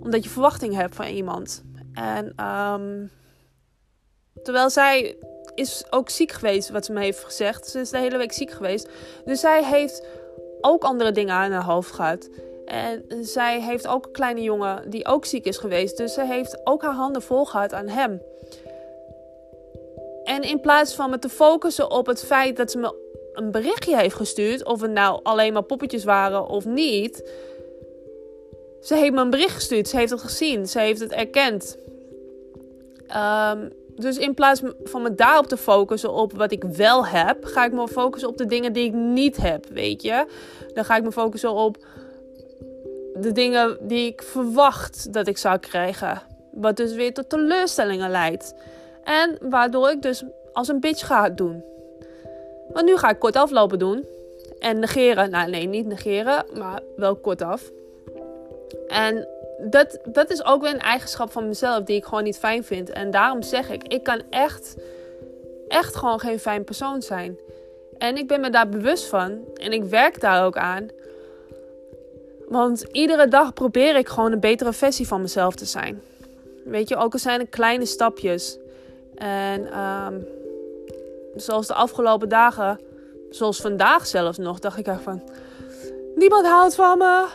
Omdat 0.00 0.24
je 0.24 0.30
verwachting 0.30 0.74
hebt 0.74 0.94
van 0.94 1.06
iemand. 1.06 1.64
En 1.92 2.44
um, 2.46 3.10
terwijl 4.42 4.70
zij 4.70 5.16
is 5.54 5.84
ook 5.90 6.10
ziek 6.10 6.32
geweest, 6.32 6.70
wat 6.70 6.84
ze 6.84 6.92
me 6.92 7.00
heeft 7.00 7.24
gezegd. 7.24 7.66
Ze 7.66 7.80
is 7.80 7.90
de 7.90 7.98
hele 7.98 8.18
week 8.18 8.32
ziek 8.32 8.50
geweest. 8.50 8.88
Dus 9.24 9.40
zij 9.40 9.64
heeft 9.64 10.06
ook 10.60 10.84
andere 10.84 11.12
dingen 11.12 11.34
aan 11.34 11.52
haar 11.52 11.64
hoofd 11.64 11.92
gehad. 11.92 12.28
En 12.64 13.04
zij 13.20 13.60
heeft 13.60 13.86
ook 13.86 14.06
een 14.06 14.12
kleine 14.12 14.42
jongen 14.42 14.90
die 14.90 15.06
ook 15.06 15.24
ziek 15.24 15.44
is 15.44 15.58
geweest. 15.58 15.96
Dus 15.96 16.14
ze 16.14 16.24
heeft 16.24 16.60
ook 16.66 16.82
haar 16.82 16.94
handen 16.94 17.22
vol 17.22 17.44
gehad 17.44 17.72
aan 17.72 17.88
hem. 17.88 18.22
En 20.24 20.42
in 20.42 20.60
plaats 20.60 20.94
van 20.94 21.10
me 21.10 21.18
te 21.18 21.28
focussen 21.28 21.90
op 21.90 22.06
het 22.06 22.24
feit 22.24 22.56
dat 22.56 22.70
ze 22.70 22.78
me 22.78 22.94
een 23.32 23.50
berichtje 23.50 23.96
heeft 23.96 24.14
gestuurd, 24.14 24.64
of 24.64 24.80
het 24.80 24.90
nou 24.90 25.20
alleen 25.22 25.52
maar 25.52 25.62
poppetjes 25.62 26.04
waren 26.04 26.46
of 26.46 26.64
niet. 26.64 27.30
Ze 28.80 28.94
heeft 28.94 29.12
me 29.12 29.20
een 29.20 29.30
bericht 29.30 29.54
gestuurd, 29.54 29.88
ze 29.88 29.96
heeft 29.96 30.10
het 30.10 30.20
gezien, 30.20 30.66
ze 30.66 30.78
heeft 30.78 31.00
het 31.00 31.12
erkend. 31.12 31.76
Um, 33.52 33.72
dus 33.96 34.18
in 34.18 34.34
plaats 34.34 34.62
van 34.84 35.02
me 35.02 35.14
daarop 35.14 35.46
te 35.46 35.56
focussen 35.56 36.12
op 36.12 36.32
wat 36.32 36.52
ik 36.52 36.64
wel 36.64 37.06
heb, 37.06 37.44
ga 37.44 37.64
ik 37.64 37.72
me 37.72 37.88
focussen 37.88 38.28
op 38.28 38.36
de 38.36 38.46
dingen 38.46 38.72
die 38.72 38.84
ik 38.84 38.92
niet 38.92 39.36
heb, 39.36 39.66
weet 39.66 40.02
je. 40.02 40.26
Dan 40.74 40.84
ga 40.84 40.96
ik 40.96 41.02
me 41.02 41.12
focussen 41.12 41.52
op 41.52 41.76
de 43.14 43.32
dingen 43.32 43.78
die 43.80 44.06
ik 44.06 44.22
verwacht 44.22 45.12
dat 45.12 45.26
ik 45.26 45.38
zou 45.38 45.58
krijgen. 45.58 46.22
Wat 46.52 46.76
dus 46.76 46.92
weer 46.92 47.14
tot 47.14 47.28
teleurstellingen 47.28 48.10
leidt. 48.10 48.54
En 49.04 49.38
waardoor 49.40 49.90
ik 49.90 50.02
dus 50.02 50.24
als 50.52 50.68
een 50.68 50.80
bitch 50.80 51.06
ga 51.06 51.28
doen. 51.28 51.64
Want 52.72 52.86
nu 52.86 52.96
ga 52.96 53.10
ik 53.10 53.18
kort 53.18 53.36
aflopen 53.36 53.78
doen. 53.78 54.04
En 54.58 54.78
negeren. 54.78 55.30
Nou 55.30 55.50
nee, 55.50 55.66
niet 55.66 55.86
negeren, 55.86 56.44
maar 56.54 56.80
wel 56.96 57.16
kort 57.16 57.42
af. 57.42 57.70
En 58.88 59.28
dat, 59.58 59.98
dat 60.04 60.30
is 60.30 60.44
ook 60.44 60.62
weer 60.62 60.72
een 60.72 60.80
eigenschap 60.80 61.32
van 61.32 61.48
mezelf 61.48 61.84
die 61.84 61.96
ik 61.96 62.04
gewoon 62.04 62.24
niet 62.24 62.38
fijn 62.38 62.64
vind. 62.64 62.90
En 62.90 63.10
daarom 63.10 63.42
zeg 63.42 63.70
ik, 63.70 63.82
ik 63.88 64.02
kan 64.02 64.22
echt, 64.30 64.76
echt 65.68 65.96
gewoon 65.96 66.20
geen 66.20 66.38
fijn 66.38 66.64
persoon 66.64 67.02
zijn. 67.02 67.38
En 67.98 68.16
ik 68.16 68.26
ben 68.26 68.40
me 68.40 68.50
daar 68.50 68.68
bewust 68.68 69.04
van. 69.04 69.38
En 69.54 69.72
ik 69.72 69.84
werk 69.84 70.20
daar 70.20 70.44
ook 70.44 70.56
aan. 70.56 70.88
Want 72.48 72.84
iedere 72.92 73.28
dag 73.28 73.52
probeer 73.52 73.96
ik 73.96 74.08
gewoon 74.08 74.32
een 74.32 74.40
betere 74.40 74.72
versie 74.72 75.06
van 75.06 75.20
mezelf 75.20 75.54
te 75.54 75.64
zijn. 75.64 76.02
Weet 76.64 76.88
je, 76.88 76.96
ook 76.96 77.12
al 77.12 77.18
zijn 77.18 77.40
het 77.40 77.48
kleine 77.48 77.86
stapjes. 77.86 78.58
En 79.16 79.80
um, 79.80 80.26
zoals 81.34 81.66
de 81.66 81.74
afgelopen 81.74 82.28
dagen, 82.28 82.80
zoals 83.30 83.60
vandaag 83.60 84.06
zelfs 84.06 84.38
nog, 84.38 84.58
dacht 84.58 84.78
ik 84.78 84.86
echt 84.86 85.02
van... 85.02 85.22
Niemand 86.14 86.46
houdt 86.46 86.74
van 86.74 86.98
me. 86.98 87.26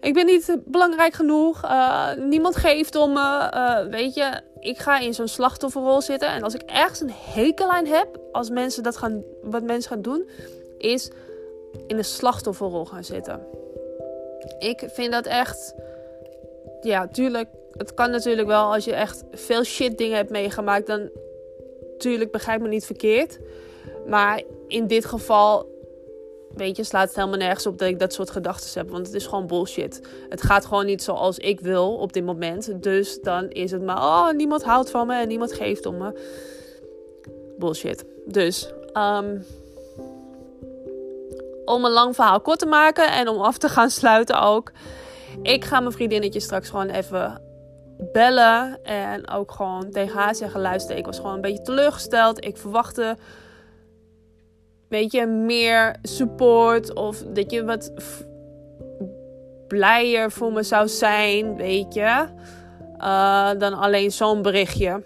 Ik 0.00 0.14
ben 0.14 0.26
niet 0.26 0.56
belangrijk 0.64 1.14
genoeg. 1.14 1.64
Uh, 1.64 2.12
niemand 2.14 2.56
geeft 2.56 2.96
om 2.96 3.12
me. 3.12 3.50
Uh, 3.54 3.90
weet 3.90 4.14
je, 4.14 4.40
ik 4.60 4.78
ga 4.78 4.98
in 4.98 5.14
zo'n 5.14 5.28
slachtofferrol 5.28 6.00
zitten. 6.00 6.28
En 6.28 6.42
als 6.42 6.54
ik 6.54 6.62
ergens 6.62 7.00
een 7.00 7.12
hekel 7.12 7.70
aan 7.70 7.86
heb, 7.86 8.18
als 8.32 8.50
mensen 8.50 8.82
dat 8.82 8.96
gaan, 8.96 9.22
wat 9.42 9.62
mensen 9.62 9.90
gaan 9.90 10.02
doen, 10.02 10.28
is 10.78 11.10
in 11.86 11.96
de 11.96 12.02
slachtofferrol 12.02 12.84
gaan 12.84 13.04
zitten. 13.04 13.46
Ik 14.58 14.88
vind 14.92 15.12
dat 15.12 15.26
echt. 15.26 15.74
Ja, 16.80 17.06
tuurlijk. 17.06 17.48
Het 17.78 17.94
kan 17.94 18.10
natuurlijk 18.10 18.46
wel 18.46 18.72
als 18.72 18.84
je 18.84 18.92
echt 18.92 19.24
veel 19.32 19.64
shit 19.64 19.98
dingen 19.98 20.16
hebt 20.16 20.30
meegemaakt. 20.30 20.86
Dan. 20.86 21.10
Tuurlijk, 21.98 22.30
begrijp 22.30 22.60
me 22.60 22.68
niet 22.68 22.86
verkeerd. 22.86 23.38
Maar 24.06 24.42
in 24.66 24.86
dit 24.86 25.04
geval. 25.04 25.76
Weet 26.54 26.76
je, 26.76 26.84
slaat 26.84 27.06
het 27.06 27.16
helemaal 27.16 27.38
nergens 27.38 27.66
op 27.66 27.78
dat 27.78 27.88
ik 27.88 27.98
dat 27.98 28.12
soort 28.12 28.30
gedachten 28.30 28.80
heb. 28.80 28.90
Want 28.90 29.06
het 29.06 29.14
is 29.14 29.26
gewoon 29.26 29.46
bullshit. 29.46 30.00
Het 30.28 30.42
gaat 30.42 30.66
gewoon 30.66 30.86
niet 30.86 31.02
zoals 31.02 31.38
ik 31.38 31.60
wil 31.60 31.94
op 31.94 32.12
dit 32.12 32.24
moment. 32.24 32.82
Dus 32.82 33.20
dan 33.20 33.48
is 33.48 33.70
het 33.70 33.82
maar. 33.82 33.96
Oh, 33.96 34.30
niemand 34.30 34.62
houdt 34.62 34.90
van 34.90 35.06
me 35.06 35.14
en 35.14 35.28
niemand 35.28 35.52
geeft 35.52 35.86
om 35.86 35.96
me. 35.96 36.20
Bullshit. 37.58 38.04
Dus. 38.26 38.72
Um, 38.94 39.44
om 41.64 41.84
een 41.84 41.90
lang 41.90 42.14
verhaal 42.14 42.40
kort 42.40 42.58
te 42.58 42.66
maken 42.66 43.12
en 43.12 43.28
om 43.28 43.40
af 43.40 43.58
te 43.58 43.68
gaan 43.68 43.90
sluiten 43.90 44.40
ook. 44.40 44.72
Ik 45.42 45.64
ga 45.64 45.80
mijn 45.80 45.92
vriendinnetje 45.92 46.40
straks 46.40 46.68
gewoon 46.68 46.88
even 46.88 47.42
bellen. 48.12 48.84
En 48.84 49.30
ook 49.30 49.52
gewoon 49.52 49.90
tegen 49.90 50.18
haar 50.18 50.34
zeggen: 50.34 50.60
luister, 50.60 50.96
ik 50.96 51.06
was 51.06 51.16
gewoon 51.16 51.34
een 51.34 51.40
beetje 51.40 51.62
teleurgesteld. 51.62 52.44
Ik 52.44 52.56
verwachtte. 52.56 53.16
Weet 54.88 55.12
je, 55.12 55.26
meer 55.26 55.96
support. 56.02 56.94
Of 56.94 57.22
dat 57.22 57.50
je 57.50 57.64
wat 57.64 57.92
blijer 59.68 60.30
voor 60.30 60.52
me 60.52 60.62
zou 60.62 60.88
zijn. 60.88 61.56
Weet 61.56 61.94
je. 61.94 62.26
Uh, 62.98 63.50
dan 63.58 63.74
alleen 63.74 64.12
zo'n 64.12 64.42
berichtje. 64.42 65.02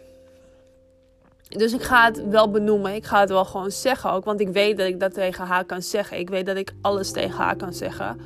Dus 1.49 1.73
ik 1.73 1.83
ga 1.83 2.05
het 2.05 2.29
wel 2.29 2.51
benoemen. 2.51 2.95
Ik 2.95 3.05
ga 3.05 3.21
het 3.21 3.29
wel 3.29 3.45
gewoon 3.45 3.71
zeggen 3.71 4.11
ook. 4.11 4.25
Want 4.25 4.41
ik 4.41 4.49
weet 4.49 4.79
dat 4.79 4.87
ik 4.87 5.01
dat 5.01 5.15
tegen 5.15 5.47
haar 5.47 5.65
kan 5.65 5.83
zeggen. 5.83 6.19
Ik 6.19 6.31
weet 6.31 6.47
dat 6.47 6.57
ik 6.57 6.73
alles 6.81 7.13
tegen 7.13 7.37
haar 7.37 7.57
kan 7.57 7.73
zeggen. 7.73 8.21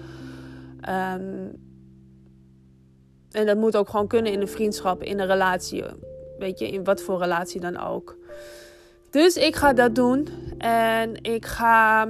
Um, 0.89 1.66
en 3.37 3.47
dat 3.47 3.57
moet 3.57 3.77
ook 3.77 3.89
gewoon 3.89 4.07
kunnen 4.07 4.33
in 4.33 4.41
een 4.41 4.49
vriendschap, 4.49 5.03
in 5.03 5.21
een 5.21 5.27
relatie. 5.27 5.85
Weet 6.39 6.59
je, 6.59 6.69
in 6.69 6.85
wat 6.85 7.03
voor 7.03 7.19
relatie 7.19 7.61
dan 7.61 7.81
ook. 7.81 8.17
Dus 9.11 9.37
ik 9.37 9.57
ga 9.57 9.73
dat 9.73 9.95
doen. 9.95 10.29
En 10.59 11.23
ik 11.23 11.47
ga 11.47 12.09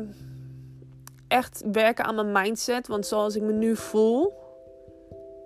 echt 1.29 1.63
werken 1.73 2.05
aan 2.05 2.15
mijn 2.15 2.33
mindset. 2.33 2.87
Want 2.87 3.07
zoals 3.07 3.37
ik 3.37 3.43
me 3.43 3.53
nu 3.53 3.77
voel. 3.77 4.33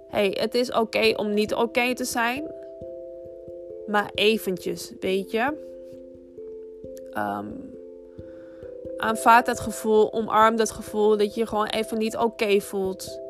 Hey, 0.08 0.36
het 0.40 0.54
is 0.54 0.72
oké 0.72 1.12
om 1.16 1.34
niet 1.34 1.54
oké 1.54 1.94
te 1.94 2.04
zijn 2.04 2.58
maar 3.90 4.10
eventjes, 4.14 4.92
weet 5.00 5.30
je. 5.30 5.68
Um, 7.18 7.74
aanvaard 8.96 9.46
dat 9.46 9.60
gevoel, 9.60 10.12
omarm 10.12 10.56
dat 10.56 10.70
gevoel 10.70 11.16
dat 11.16 11.34
je 11.34 11.40
je 11.40 11.46
gewoon 11.46 11.66
even 11.66 11.98
niet 11.98 12.16
oké 12.16 12.60
voelt. 12.60 13.20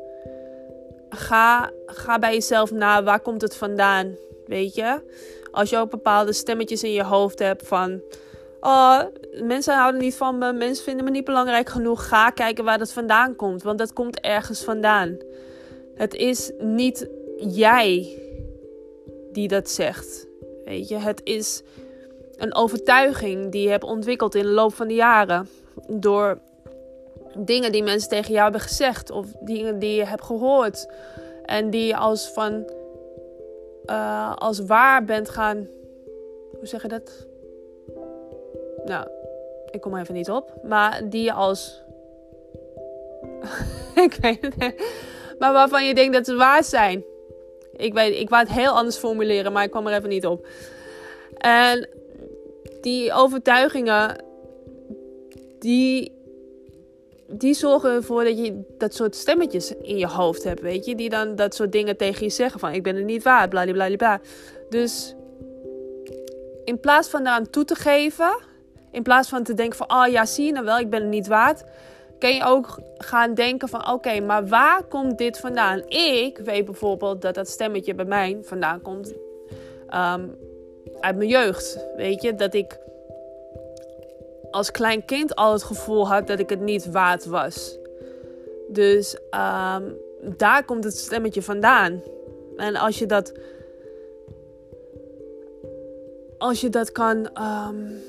Ga, 1.13 1.71
ga 1.85 2.19
bij 2.19 2.33
jezelf 2.33 2.71
na, 2.71 3.03
waar 3.03 3.19
komt 3.19 3.41
het 3.41 3.55
vandaan, 3.55 4.15
weet 4.45 4.75
je. 4.75 5.01
Als 5.51 5.69
je 5.69 5.77
ook 5.77 5.89
bepaalde 5.89 6.33
stemmetjes 6.33 6.83
in 6.83 6.91
je 6.91 7.03
hoofd 7.03 7.39
hebt 7.39 7.67
van... 7.67 8.01
Oh, 8.59 9.01
mensen 9.43 9.75
houden 9.75 10.01
niet 10.01 10.15
van 10.15 10.37
me, 10.37 10.53
mensen 10.53 10.83
vinden 10.83 11.05
me 11.05 11.11
niet 11.11 11.25
belangrijk 11.25 11.69
genoeg. 11.69 12.07
Ga 12.07 12.29
kijken 12.29 12.63
waar 12.63 12.77
dat 12.77 12.91
vandaan 12.91 13.35
komt, 13.35 13.63
want 13.63 13.77
dat 13.77 13.93
komt 13.93 14.19
ergens 14.19 14.63
vandaan. 14.63 15.17
Het 15.95 16.13
is 16.13 16.51
niet 16.59 17.09
jij 17.37 18.19
die 19.31 19.47
dat 19.47 19.69
zegt. 19.69 20.27
Weet 20.65 20.87
je, 20.87 20.97
het 20.97 21.21
is 21.23 21.61
een 22.37 22.55
overtuiging 22.55 23.51
die 23.51 23.63
je 23.63 23.69
hebt 23.69 23.83
ontwikkeld 23.83 24.35
in 24.35 24.43
de 24.43 24.49
loop 24.49 24.73
van 24.73 24.87
de 24.87 24.93
jaren. 24.93 25.49
Door 25.87 26.39
dingen 27.37 27.71
die 27.71 27.83
mensen 27.83 28.09
tegen 28.09 28.31
jou 28.31 28.43
hebben 28.43 28.61
gezegd 28.61 29.11
of 29.11 29.25
dingen 29.39 29.79
die 29.79 29.95
je 29.95 30.05
hebt 30.05 30.23
gehoord. 30.23 30.87
En 31.45 31.69
die 31.69 31.85
je 31.85 31.95
als 31.95 32.29
van 32.29 32.65
uh, 33.85 34.35
als 34.35 34.59
waar 34.59 35.05
bent 35.05 35.29
gaan. 35.29 35.67
Hoe 36.57 36.67
zeg 36.67 36.81
je 36.81 36.87
dat? 36.87 37.27
Nou, 38.85 39.07
ik 39.71 39.81
kom 39.81 39.93
er 39.93 40.01
even 40.01 40.13
niet 40.13 40.29
op. 40.29 40.53
Maar 40.63 41.09
die 41.09 41.23
je 41.23 41.33
als. 41.33 41.81
ik 44.05 44.17
weet 44.21 44.41
het 44.41 44.57
niet. 44.57 44.83
Maar 45.39 45.53
waarvan 45.53 45.85
je 45.85 45.93
denkt 45.93 46.13
dat 46.13 46.25
ze 46.25 46.35
waar 46.35 46.63
zijn. 46.63 47.03
Ik 47.75 47.93
weet, 47.93 48.19
ik 48.19 48.29
wou 48.29 48.43
het 48.43 48.51
heel 48.51 48.71
anders 48.71 48.97
formuleren, 48.97 49.51
maar 49.51 49.63
ik 49.63 49.71
kwam 49.71 49.87
er 49.87 49.97
even 49.97 50.09
niet 50.09 50.25
op. 50.25 50.47
En 51.37 51.89
die 52.81 53.13
overtuigingen, 53.13 54.23
die, 55.59 56.20
die 57.31 57.53
zorgen 57.53 57.91
ervoor 57.91 58.23
dat 58.23 58.37
je 58.37 58.61
dat 58.77 58.93
soort 58.93 59.15
stemmetjes 59.15 59.73
in 59.81 59.97
je 59.97 60.07
hoofd 60.07 60.43
hebt, 60.43 60.61
weet 60.61 60.85
je. 60.85 60.95
Die 60.95 61.09
dan 61.09 61.35
dat 61.35 61.55
soort 61.55 61.71
dingen 61.71 61.97
tegen 61.97 62.23
je 62.23 62.29
zeggen 62.29 62.59
van, 62.59 62.71
ik 62.71 62.83
ben 62.83 62.95
er 62.95 63.03
niet 63.03 63.23
waard, 63.23 63.49
bla. 63.49 64.19
Dus 64.69 65.15
in 66.63 66.79
plaats 66.79 67.09
van 67.09 67.23
daaraan 67.23 67.49
toe 67.49 67.65
te 67.65 67.75
geven, 67.75 68.39
in 68.91 69.03
plaats 69.03 69.29
van 69.29 69.43
te 69.43 69.53
denken 69.53 69.77
van, 69.77 69.91
oh 69.91 70.07
ja, 70.07 70.25
zie 70.25 70.45
je 70.45 70.51
nou 70.51 70.65
wel, 70.65 70.79
ik 70.79 70.89
ben 70.89 71.01
er 71.01 71.07
niet 71.07 71.27
waard 71.27 71.63
kun 72.21 72.35
je 72.35 72.43
ook 72.43 72.79
gaan 72.97 73.33
denken 73.33 73.67
van 73.67 73.91
oké, 73.91 74.19
maar 74.19 74.47
waar 74.47 74.83
komt 74.83 75.17
dit 75.17 75.39
vandaan? 75.39 75.83
Ik 75.87 76.37
weet 76.37 76.65
bijvoorbeeld 76.65 77.21
dat 77.21 77.35
dat 77.35 77.47
stemmetje 77.47 77.95
bij 77.95 78.05
mij 78.05 78.37
vandaan 78.41 78.81
komt 78.81 79.13
ehm, 79.89 80.27
uit 80.99 81.15
mijn 81.15 81.29
jeugd. 81.29 81.85
Weet 81.95 82.21
je, 82.21 82.35
dat 82.35 82.53
ik 82.53 82.77
als 84.51 84.71
klein 84.71 85.05
kind 85.05 85.35
al 85.35 85.53
het 85.53 85.63
gevoel 85.63 86.07
had 86.07 86.27
dat 86.27 86.39
ik 86.39 86.49
het 86.49 86.59
niet 86.61 86.91
waard 86.91 87.25
was. 87.25 87.77
Dus 88.67 89.17
ehm, 89.29 89.83
daar 90.37 90.65
komt 90.65 90.83
het 90.83 90.97
stemmetje 90.97 91.41
vandaan. 91.41 92.01
En 92.57 92.75
als 92.75 92.99
je 92.99 93.05
dat. 93.05 93.33
Als 96.37 96.61
je 96.61 96.69
dat 96.69 96.91
kan. 96.91 97.17
Um, 97.17 97.99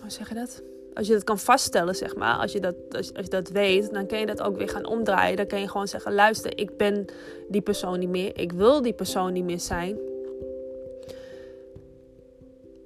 hoe 0.00 0.10
zeg 0.10 0.28
je 0.28 0.34
dat? 0.34 0.62
als 0.94 1.06
je 1.06 1.12
dat 1.12 1.24
kan 1.24 1.38
vaststellen, 1.38 1.94
zeg 1.94 2.16
maar, 2.16 2.36
als 2.36 2.52
je 2.52 2.60
dat, 2.60 2.74
als, 2.90 3.10
je 3.14 3.28
dat 3.28 3.48
weet, 3.48 3.92
dan 3.92 4.06
kun 4.06 4.18
je 4.18 4.26
dat 4.26 4.42
ook 4.42 4.56
weer 4.56 4.68
gaan 4.68 4.86
omdraaien. 4.86 5.36
Dan 5.36 5.46
kun 5.46 5.60
je 5.60 5.68
gewoon 5.68 5.88
zeggen: 5.88 6.14
luister, 6.14 6.58
ik 6.58 6.76
ben 6.76 7.04
die 7.48 7.60
persoon 7.60 7.98
niet 7.98 8.08
meer. 8.08 8.38
Ik 8.38 8.52
wil 8.52 8.82
die 8.82 8.92
persoon 8.92 9.32
niet 9.32 9.44
meer 9.44 9.60
zijn. 9.60 9.98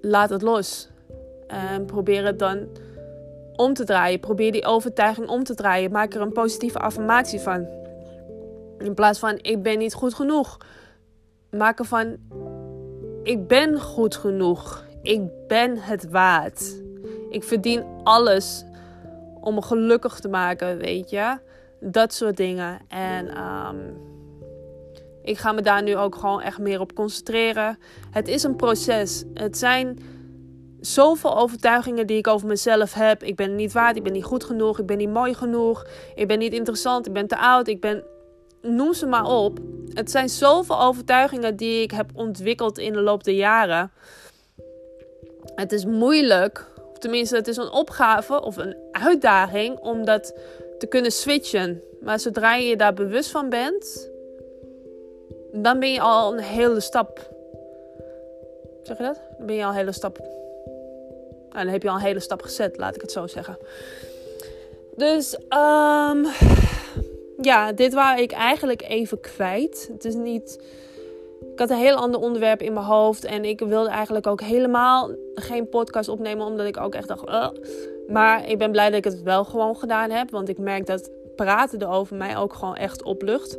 Laat 0.00 0.30
het 0.30 0.42
los. 0.42 0.88
En 1.48 1.84
probeer 1.84 2.24
het 2.24 2.38
dan 2.38 2.68
om 3.56 3.74
te 3.74 3.84
draaien. 3.84 4.20
Probeer 4.20 4.52
die 4.52 4.64
overtuiging 4.64 5.28
om 5.28 5.44
te 5.44 5.54
draaien. 5.54 5.90
Maak 5.90 6.14
er 6.14 6.20
een 6.20 6.32
positieve 6.32 6.78
affirmatie 6.78 7.40
van. 7.40 7.66
In 8.78 8.94
plaats 8.94 9.18
van: 9.18 9.38
ik 9.42 9.62
ben 9.62 9.78
niet 9.78 9.94
goed 9.94 10.14
genoeg. 10.14 10.56
Maak 11.50 11.78
er 11.78 11.84
van: 11.84 12.16
ik 13.22 13.46
ben 13.46 13.80
goed 13.80 14.16
genoeg. 14.16 14.84
Ik 15.02 15.22
ben 15.46 15.78
het 15.78 16.11
waard. 16.11 16.82
Ik 17.30 17.44
verdien 17.44 17.84
alles 18.02 18.64
om 19.40 19.54
me 19.54 19.62
gelukkig 19.62 20.20
te 20.20 20.28
maken, 20.28 20.78
weet 20.78 21.11
je. 21.11 21.38
Dat 21.80 22.14
soort 22.14 22.37
dingen. 22.37 22.78
En 22.88 23.28
ehm, 23.28 23.76
ik 25.22 25.38
ga 25.38 25.52
me 25.52 25.62
daar 25.62 25.82
nu 25.82 25.96
ook 25.96 26.14
gewoon 26.14 26.40
echt 26.40 26.58
meer 26.58 26.80
op 26.80 26.94
concentreren. 26.94 27.78
Het 28.11 28.28
is 28.28 28.42
een 28.42 28.56
proces. 28.56 29.24
Het 29.34 29.58
zijn 29.58 29.98
zoveel 30.80 31.38
overtuigingen 31.38 32.06
die 32.06 32.18
ik 32.18 32.26
over 32.26 32.46
mezelf 32.46 32.94
heb. 32.94 33.22
Ik 33.22 33.36
ben 33.36 33.54
niet 33.54 33.72
waard, 33.72 33.96
ik 33.96 34.02
ben 34.02 34.12
niet 34.12 34.24
goed 34.24 34.44
genoeg, 34.44 34.78
ik 34.78 34.86
ben 34.86 34.96
niet 34.96 35.12
mooi 35.12 35.34
genoeg, 35.34 35.86
ik 36.14 36.28
ben 36.28 36.38
niet 36.38 36.52
interessant, 36.52 37.06
ik 37.06 37.12
ben 37.12 37.26
te 37.26 37.38
oud, 37.38 37.68
ik 37.68 37.80
ben. 37.80 38.04
Noem 38.62 38.94
ze 38.94 39.06
maar 39.06 39.24
op. 39.24 39.58
Het 39.92 40.10
zijn 40.10 40.28
zoveel 40.28 40.80
overtuigingen 40.80 41.56
die 41.56 41.82
ik 41.82 41.90
heb 41.90 42.10
ontwikkeld 42.14 42.78
in 42.78 42.92
de 42.92 43.00
loop 43.00 43.24
der 43.24 43.34
jaren. 43.34 43.92
Het 45.54 45.72
is 45.72 45.84
moeilijk, 45.84 46.66
of 46.90 46.98
tenminste, 46.98 47.36
het 47.36 47.48
is 47.48 47.56
een 47.56 47.70
opgave 47.70 48.42
of 48.42 48.56
een 48.56 48.76
uitdaging 48.92 49.78
om 49.78 50.04
dat 50.04 50.34
te 50.78 50.86
kunnen 50.86 51.12
switchen. 51.12 51.82
Maar 52.00 52.20
zodra 52.20 52.54
je 52.54 52.76
daar 52.76 52.94
bewust 52.94 53.30
van 53.30 53.48
bent, 53.48 54.10
dan 55.52 55.78
ben 55.78 55.92
je 55.92 56.00
al 56.00 56.32
een 56.32 56.42
hele 56.42 56.80
stap. 56.80 57.30
Zeg 58.82 58.96
je 58.96 59.02
dat? 59.02 59.20
Dan 59.36 59.46
ben 59.46 59.56
je 59.56 59.64
al 59.64 59.70
een 59.70 59.76
hele 59.76 59.92
stap. 59.92 60.18
Nou, 61.50 61.64
dan 61.64 61.72
heb 61.72 61.82
je 61.82 61.88
al 61.88 61.94
een 61.94 62.00
hele 62.00 62.20
stap 62.20 62.42
gezet, 62.42 62.76
laat 62.76 62.94
ik 62.94 63.00
het 63.00 63.12
zo 63.12 63.26
zeggen. 63.26 63.58
Dus, 64.96 65.34
um, 65.34 66.26
ja, 67.40 67.72
dit 67.72 67.94
wou 67.94 68.20
ik 68.20 68.32
eigenlijk 68.32 68.82
even 68.82 69.20
kwijt. 69.20 69.88
Het 69.92 70.04
is 70.04 70.14
niet. 70.14 70.62
Ik 71.52 71.58
had 71.58 71.70
een 71.70 71.84
heel 71.84 71.96
ander 71.96 72.20
onderwerp 72.20 72.62
in 72.62 72.72
mijn 72.72 72.87
hoofd. 72.87 73.24
En 73.24 73.44
ik 73.44 73.61
wilde 73.61 73.88
eigenlijk 73.88 74.26
ook 74.26 74.40
helemaal 74.40 75.11
geen 75.34 75.68
podcast 75.68 76.08
opnemen. 76.08 76.46
Omdat 76.46 76.66
ik 76.66 76.76
ook 76.76 76.94
echt 76.94 77.08
dacht. 77.08 77.24
Maar 78.08 78.48
ik 78.48 78.58
ben 78.58 78.70
blij 78.70 78.88
dat 78.88 78.98
ik 78.98 79.04
het 79.04 79.22
wel 79.22 79.44
gewoon 79.44 79.76
gedaan 79.76 80.11
heb. 80.11 80.30
Want 80.30 80.48
ik 80.48 80.58
merk 80.58 80.87
dat 80.87 81.11
praten 81.37 81.82
erover 81.82 82.16
mij 82.16 82.37
ook 82.37 82.52
gewoon 82.52 82.76
echt 82.76 83.02
oplucht. 83.02 83.58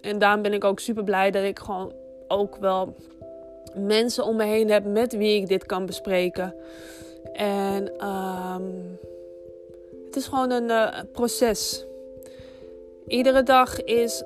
En 0.00 0.18
daarom 0.18 0.42
ben 0.42 0.52
ik 0.52 0.64
ook 0.64 0.80
super 0.80 1.04
blij 1.04 1.30
dat 1.30 1.44
ik 1.44 1.58
gewoon 1.58 1.92
ook 2.28 2.56
wel 2.56 2.96
mensen 3.74 4.24
om 4.24 4.36
me 4.36 4.44
heen 4.44 4.70
heb 4.70 4.84
met 4.84 5.16
wie 5.16 5.40
ik 5.40 5.48
dit 5.48 5.66
kan 5.66 5.86
bespreken. 5.86 6.54
En 7.32 8.06
um, 8.06 8.98
het 10.06 10.16
is 10.16 10.26
gewoon 10.26 10.50
een 10.50 10.68
uh, 10.68 10.98
proces. 11.12 11.84
Iedere 13.06 13.42
dag 13.42 13.84
is 13.84 14.24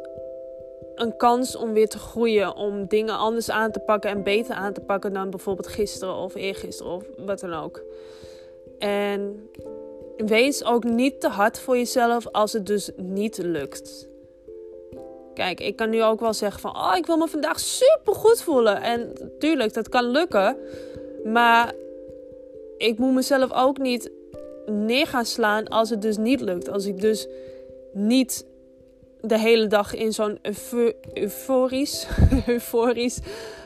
een 0.94 1.16
kans 1.16 1.56
om 1.56 1.72
weer 1.72 1.88
te 1.88 1.98
groeien. 1.98 2.56
Om 2.56 2.86
dingen 2.86 3.18
anders 3.18 3.50
aan 3.50 3.72
te 3.72 3.80
pakken 3.80 4.10
en 4.10 4.22
beter 4.22 4.54
aan 4.54 4.72
te 4.72 4.80
pakken 4.80 5.12
dan 5.12 5.30
bijvoorbeeld 5.30 5.68
gisteren 5.68 6.14
of 6.14 6.34
eergisteren 6.34 6.92
of 6.92 7.04
wat 7.16 7.40
dan 7.40 7.54
ook. 7.54 7.82
En 8.78 9.50
wees 10.16 10.64
ook 10.64 10.84
niet 10.84 11.20
te 11.20 11.28
hard 11.28 11.58
voor 11.58 11.76
jezelf 11.76 12.26
als 12.26 12.52
het 12.52 12.66
dus 12.66 12.90
niet 12.96 13.38
lukt. 13.38 14.08
Kijk, 15.40 15.60
ik 15.60 15.76
kan 15.76 15.90
nu 15.90 16.02
ook 16.02 16.20
wel 16.20 16.34
zeggen 16.34 16.60
van, 16.60 16.76
oh, 16.76 16.92
ik 16.96 17.06
wil 17.06 17.16
me 17.16 17.28
vandaag 17.28 17.60
super 17.60 18.14
goed 18.14 18.42
voelen. 18.42 18.82
En 18.82 19.12
tuurlijk, 19.38 19.74
dat 19.74 19.88
kan 19.88 20.04
lukken. 20.04 20.56
Maar 21.24 21.72
ik 22.76 22.98
moet 22.98 23.14
mezelf 23.14 23.52
ook 23.52 23.78
niet 23.78 24.10
neer 24.66 25.06
gaan 25.06 25.24
slaan 25.24 25.68
als 25.68 25.90
het 25.90 26.02
dus 26.02 26.16
niet 26.16 26.40
lukt. 26.40 26.70
Als 26.70 26.86
ik 26.86 27.00
dus 27.00 27.26
niet 27.92 28.46
de 29.20 29.38
hele 29.38 29.66
dag 29.66 29.94
in 29.94 30.12
zo'n 30.12 30.38
euforisch, 31.12 32.06
euforisch 32.46 33.18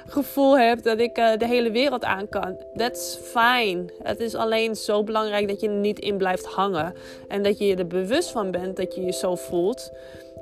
gevoel 0.07 0.59
heb 0.59 0.83
dat 0.83 1.01
ik 1.01 1.19
uh, 1.19 1.37
de 1.37 1.47
hele 1.47 1.71
wereld 1.71 2.05
aan 2.05 2.29
kan. 2.29 2.57
That's 2.75 3.19
fine. 3.23 3.85
Het 4.03 4.21
is 4.21 4.35
alleen 4.35 4.77
zo 4.77 5.05
belangrijk 5.05 5.49
dat 5.49 5.61
je 5.61 5.69
er 5.69 5.75
niet 5.75 5.99
in 5.99 6.17
blijft 6.17 6.47
hangen. 6.47 6.95
En 7.29 7.43
dat 7.43 7.59
je 7.59 7.67
je 7.67 7.77
er 7.77 7.87
bewust 7.87 8.31
van 8.31 8.51
bent 8.51 8.77
dat 8.77 8.95
je 8.95 9.03
je 9.03 9.13
zo 9.13 9.35
voelt. 9.35 9.93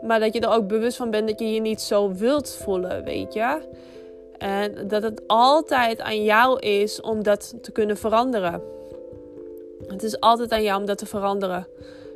Maar 0.02 0.20
dat 0.20 0.34
je 0.34 0.40
er 0.40 0.54
ook 0.54 0.66
bewust 0.66 0.96
van 0.96 1.10
bent 1.10 1.28
dat 1.28 1.38
je 1.38 1.52
je 1.52 1.60
niet 1.60 1.80
zo 1.80 2.12
wilt 2.12 2.50
voelen, 2.50 3.04
weet 3.04 3.32
je. 3.32 3.60
En 4.38 4.88
dat 4.88 5.02
het 5.02 5.22
altijd 5.26 6.00
aan 6.00 6.24
jou 6.24 6.58
is 6.58 7.00
om 7.00 7.22
dat 7.22 7.54
te 7.62 7.72
kunnen 7.72 7.96
veranderen. 7.96 8.62
Het 9.86 10.02
is 10.02 10.20
altijd 10.20 10.52
aan 10.52 10.62
jou 10.62 10.80
om 10.80 10.86
dat 10.86 10.98
te 10.98 11.06
veranderen. 11.06 11.66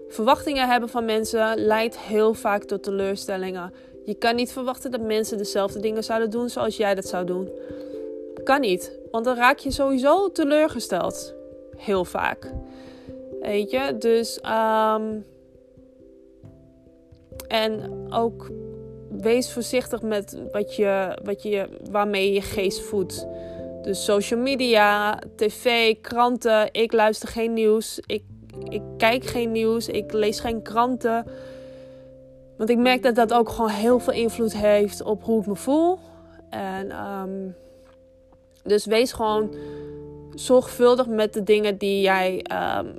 Verwachtingen 0.09 0.69
hebben 0.69 0.89
van 0.89 1.05
mensen 1.05 1.59
leidt 1.59 1.99
heel 1.99 2.35
vaak 2.35 2.65
tot 2.65 2.83
teleurstellingen. 2.83 3.73
Je 4.05 4.15
kan 4.15 4.35
niet 4.35 4.53
verwachten 4.53 4.91
dat 4.91 5.01
mensen 5.01 5.39
dezelfde 5.39 5.81
dingen 5.81 6.05
zouden 6.05 6.31
doen 6.31 6.49
zoals 6.49 6.77
jij 6.77 6.95
dat 6.95 7.07
zou 7.07 7.25
doen. 7.25 7.51
Kan 8.45 8.61
niet, 8.61 8.99
want 9.11 9.25
dan 9.25 9.37
raak 9.37 9.59
je 9.59 9.71
sowieso 9.71 10.33
teleurgesteld. 10.33 11.35
Heel 11.77 12.05
vaak. 12.05 12.53
Weet 13.41 13.71
je, 13.71 13.97
dus. 13.99 14.41
Um, 14.45 15.25
en 17.49 17.91
ook 18.11 18.51
wees 19.11 19.53
voorzichtig 19.53 20.03
met 20.03 20.39
wat 20.53 20.77
je, 20.77 21.19
wat 21.25 21.43
je, 21.43 21.69
waarmee 21.91 22.27
je 22.27 22.33
je 22.33 22.41
geest 22.41 22.81
voedt. 22.81 23.27
Dus 23.83 24.05
social 24.05 24.41
media, 24.41 25.19
tv, 25.37 25.97
kranten. 26.01 26.69
Ik 26.73 26.93
luister 26.93 27.29
geen 27.29 27.53
nieuws. 27.53 28.01
Ik, 28.07 28.23
ik 28.69 28.83
kijk 28.97 29.25
geen 29.25 29.53
nieuws. 29.53 29.89
Ik 29.89 30.13
lees 30.13 30.41
geen 30.41 30.63
kranten. 30.63 31.27
Want 32.57 32.71
ik 32.71 32.79
merk 32.79 33.03
dat 33.03 33.15
dat 33.15 33.33
ook 33.33 33.49
gewoon 33.49 33.71
heel 33.71 33.99
veel 33.99 34.13
invloed 34.13 34.57
heeft 34.57 35.03
op 35.03 35.25
hoe 35.25 35.41
ik 35.41 35.47
me 35.47 35.57
voel. 35.57 35.99
En 36.51 37.05
um, 37.05 37.55
dus 38.63 38.87
wees 38.87 39.13
gewoon 39.13 39.55
zorgvuldig 40.35 41.07
met 41.07 41.33
de 41.33 41.43
dingen 41.43 41.79
die 41.79 42.01
jij 42.01 42.45
um, 42.79 42.97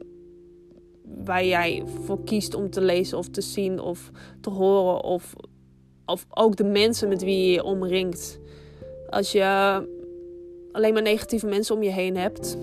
waar 1.15 1.46
jij 1.46 1.84
voor 2.04 2.24
kiest 2.24 2.54
om 2.54 2.70
te 2.70 2.82
lezen 2.82 3.17
of 3.17 3.30
te 3.30 3.41
zien 3.41 3.80
of 3.80 4.12
te 4.41 4.50
horen. 4.50 5.04
Of, 5.04 5.34
of 6.06 6.26
ook 6.30 6.56
de 6.56 6.63
mensen 6.63 7.10
met 7.10 7.24
wie 7.24 7.46
je 7.46 7.52
je 7.52 7.63
omringt. 7.63 8.39
Als 9.10 9.32
je 9.32 9.46
alleen 10.72 10.93
maar 10.93 11.02
negatieve 11.02 11.46
mensen 11.46 11.76
om 11.76 11.84
je 11.84 11.89
heen 11.89 12.17
hebt, 12.17 12.58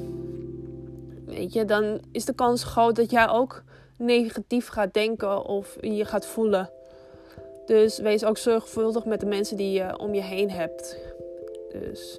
weet 1.26 1.52
je, 1.52 1.64
dan 1.64 2.00
is 2.12 2.24
de 2.24 2.34
kans 2.34 2.64
groot 2.64 2.96
dat 2.96 3.10
jij 3.10 3.28
ook 3.28 3.62
negatief 3.98 4.68
gaat 4.68 4.94
denken 4.94 5.44
of 5.44 5.76
je 5.80 6.04
gaat 6.04 6.26
voelen. 6.26 6.70
Dus 7.66 7.98
wees 7.98 8.24
ook 8.24 8.38
zorgvuldig 8.38 9.04
met 9.04 9.20
de 9.20 9.26
mensen 9.26 9.56
die 9.56 9.72
je 9.72 9.98
om 9.98 10.14
je 10.14 10.22
heen 10.22 10.50
hebt. 10.50 10.98
Dus. 11.72 12.18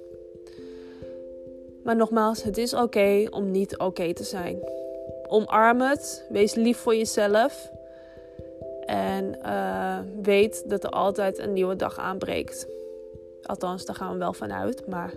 Maar 1.84 1.96
nogmaals, 1.96 2.42
het 2.42 2.58
is 2.58 2.74
oké 2.74 3.26
om 3.30 3.50
niet 3.50 3.78
oké 3.78 4.12
te 4.12 4.24
zijn 4.24 4.58
omarm 5.28 5.80
het. 5.80 6.26
Wees 6.28 6.54
lief 6.54 6.78
voor 6.78 6.96
jezelf. 6.96 7.70
En 8.86 9.38
uh, 9.44 9.98
weet 10.22 10.68
dat 10.68 10.84
er 10.84 10.90
altijd 10.90 11.38
een 11.38 11.52
nieuwe 11.52 11.76
dag 11.76 11.98
aanbreekt. 11.98 12.66
Althans, 13.42 13.84
daar 13.84 13.96
gaan 13.96 14.12
we 14.12 14.18
wel 14.18 14.32
vanuit. 14.32 14.86
Maar 14.86 15.12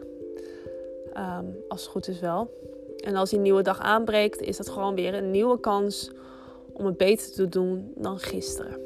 um, 1.17 1.57
als 1.67 1.81
het 1.81 1.89
goed 1.89 2.07
is 2.07 2.19
wel. 2.19 2.49
En 2.97 3.15
als 3.15 3.29
die 3.29 3.39
nieuwe 3.39 3.61
dag 3.61 3.79
aanbreekt, 3.79 4.41
is 4.41 4.57
dat 4.57 4.69
gewoon 4.69 4.95
weer 4.95 5.13
een 5.13 5.31
nieuwe 5.31 5.59
kans 5.59 6.11
om 6.73 6.85
het 6.85 6.97
beter 6.97 7.31
te 7.31 7.49
doen 7.49 7.91
dan 7.95 8.19
gisteren. 8.19 8.77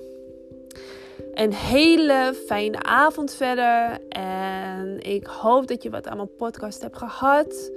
Een 1.34 1.54
hele 1.54 2.34
fijne 2.46 2.84
avond 2.84 3.34
verder. 3.34 4.00
En 4.10 5.00
ik 5.00 5.26
hoop 5.26 5.68
dat 5.68 5.84
je 5.84 5.90
wat 5.90 6.08
aan 6.08 6.18
mijn 6.18 6.36
podcast 6.36 6.82
hebt 6.82 6.98
gehad. 6.98 7.72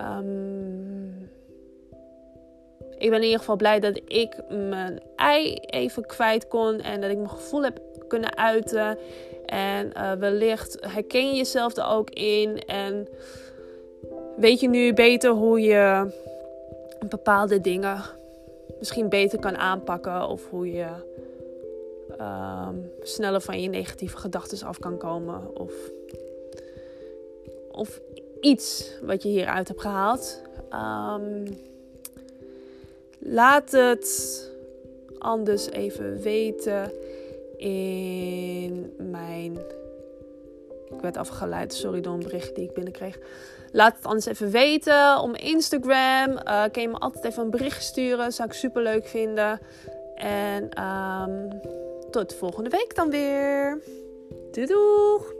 Um, 0.00 0.97
ik 2.98 3.10
ben 3.10 3.18
in 3.18 3.24
ieder 3.24 3.38
geval 3.38 3.56
blij 3.56 3.80
dat 3.80 4.00
ik 4.06 4.36
mijn 4.48 5.00
ei 5.16 5.54
even 5.54 6.06
kwijt 6.06 6.48
kon 6.48 6.80
en 6.80 7.00
dat 7.00 7.10
ik 7.10 7.16
mijn 7.16 7.30
gevoel 7.30 7.62
heb 7.62 7.80
kunnen 8.08 8.36
uiten. 8.36 8.98
En 9.46 9.92
uh, 9.96 10.12
wellicht 10.12 10.76
herken 10.80 11.28
je 11.28 11.36
jezelf 11.36 11.76
er 11.76 11.86
ook 11.86 12.10
in 12.10 12.58
en 12.66 13.08
weet 14.36 14.60
je 14.60 14.68
nu 14.68 14.94
beter 14.94 15.30
hoe 15.30 15.60
je 15.60 16.12
bepaalde 17.08 17.60
dingen 17.60 18.02
misschien 18.78 19.08
beter 19.08 19.38
kan 19.38 19.56
aanpakken 19.56 20.28
of 20.28 20.48
hoe 20.50 20.72
je 20.72 20.86
um, 22.20 22.90
sneller 23.02 23.40
van 23.40 23.62
je 23.62 23.68
negatieve 23.68 24.16
gedachten 24.16 24.66
af 24.66 24.78
kan 24.78 24.98
komen 24.98 25.58
of, 25.58 25.72
of 27.70 28.00
iets 28.40 28.92
wat 29.02 29.22
je 29.22 29.28
hieruit 29.28 29.68
hebt 29.68 29.80
gehaald. 29.80 30.42
Um, 30.72 31.44
Laat 33.30 33.72
het 33.72 34.50
anders 35.18 35.70
even 35.70 36.20
weten 36.20 36.92
in 37.56 38.94
mijn. 38.96 39.58
Ik 40.90 41.00
werd 41.00 41.16
afgeleid, 41.16 41.74
sorry 41.74 42.00
door 42.00 42.12
een 42.12 42.22
bericht 42.22 42.54
die 42.54 42.64
ik 42.64 42.72
binnenkreeg. 42.72 43.18
Laat 43.72 43.96
het 43.96 44.06
anders 44.06 44.26
even 44.26 44.50
weten 44.50 45.20
om 45.20 45.34
Instagram. 45.34 46.30
Uh, 46.30 46.64
kun 46.72 46.82
je 46.82 46.88
me 46.88 46.98
altijd 46.98 47.24
even 47.24 47.42
een 47.42 47.50
bericht 47.50 47.82
sturen. 47.82 48.32
Zou 48.32 48.48
ik 48.48 48.54
super 48.54 48.82
leuk 48.82 49.06
vinden. 49.06 49.60
En 50.14 50.82
um, 50.84 51.60
tot 52.10 52.34
volgende 52.34 52.70
week 52.70 52.94
dan 52.94 53.10
weer. 53.10 53.82
Doei! 54.50 55.37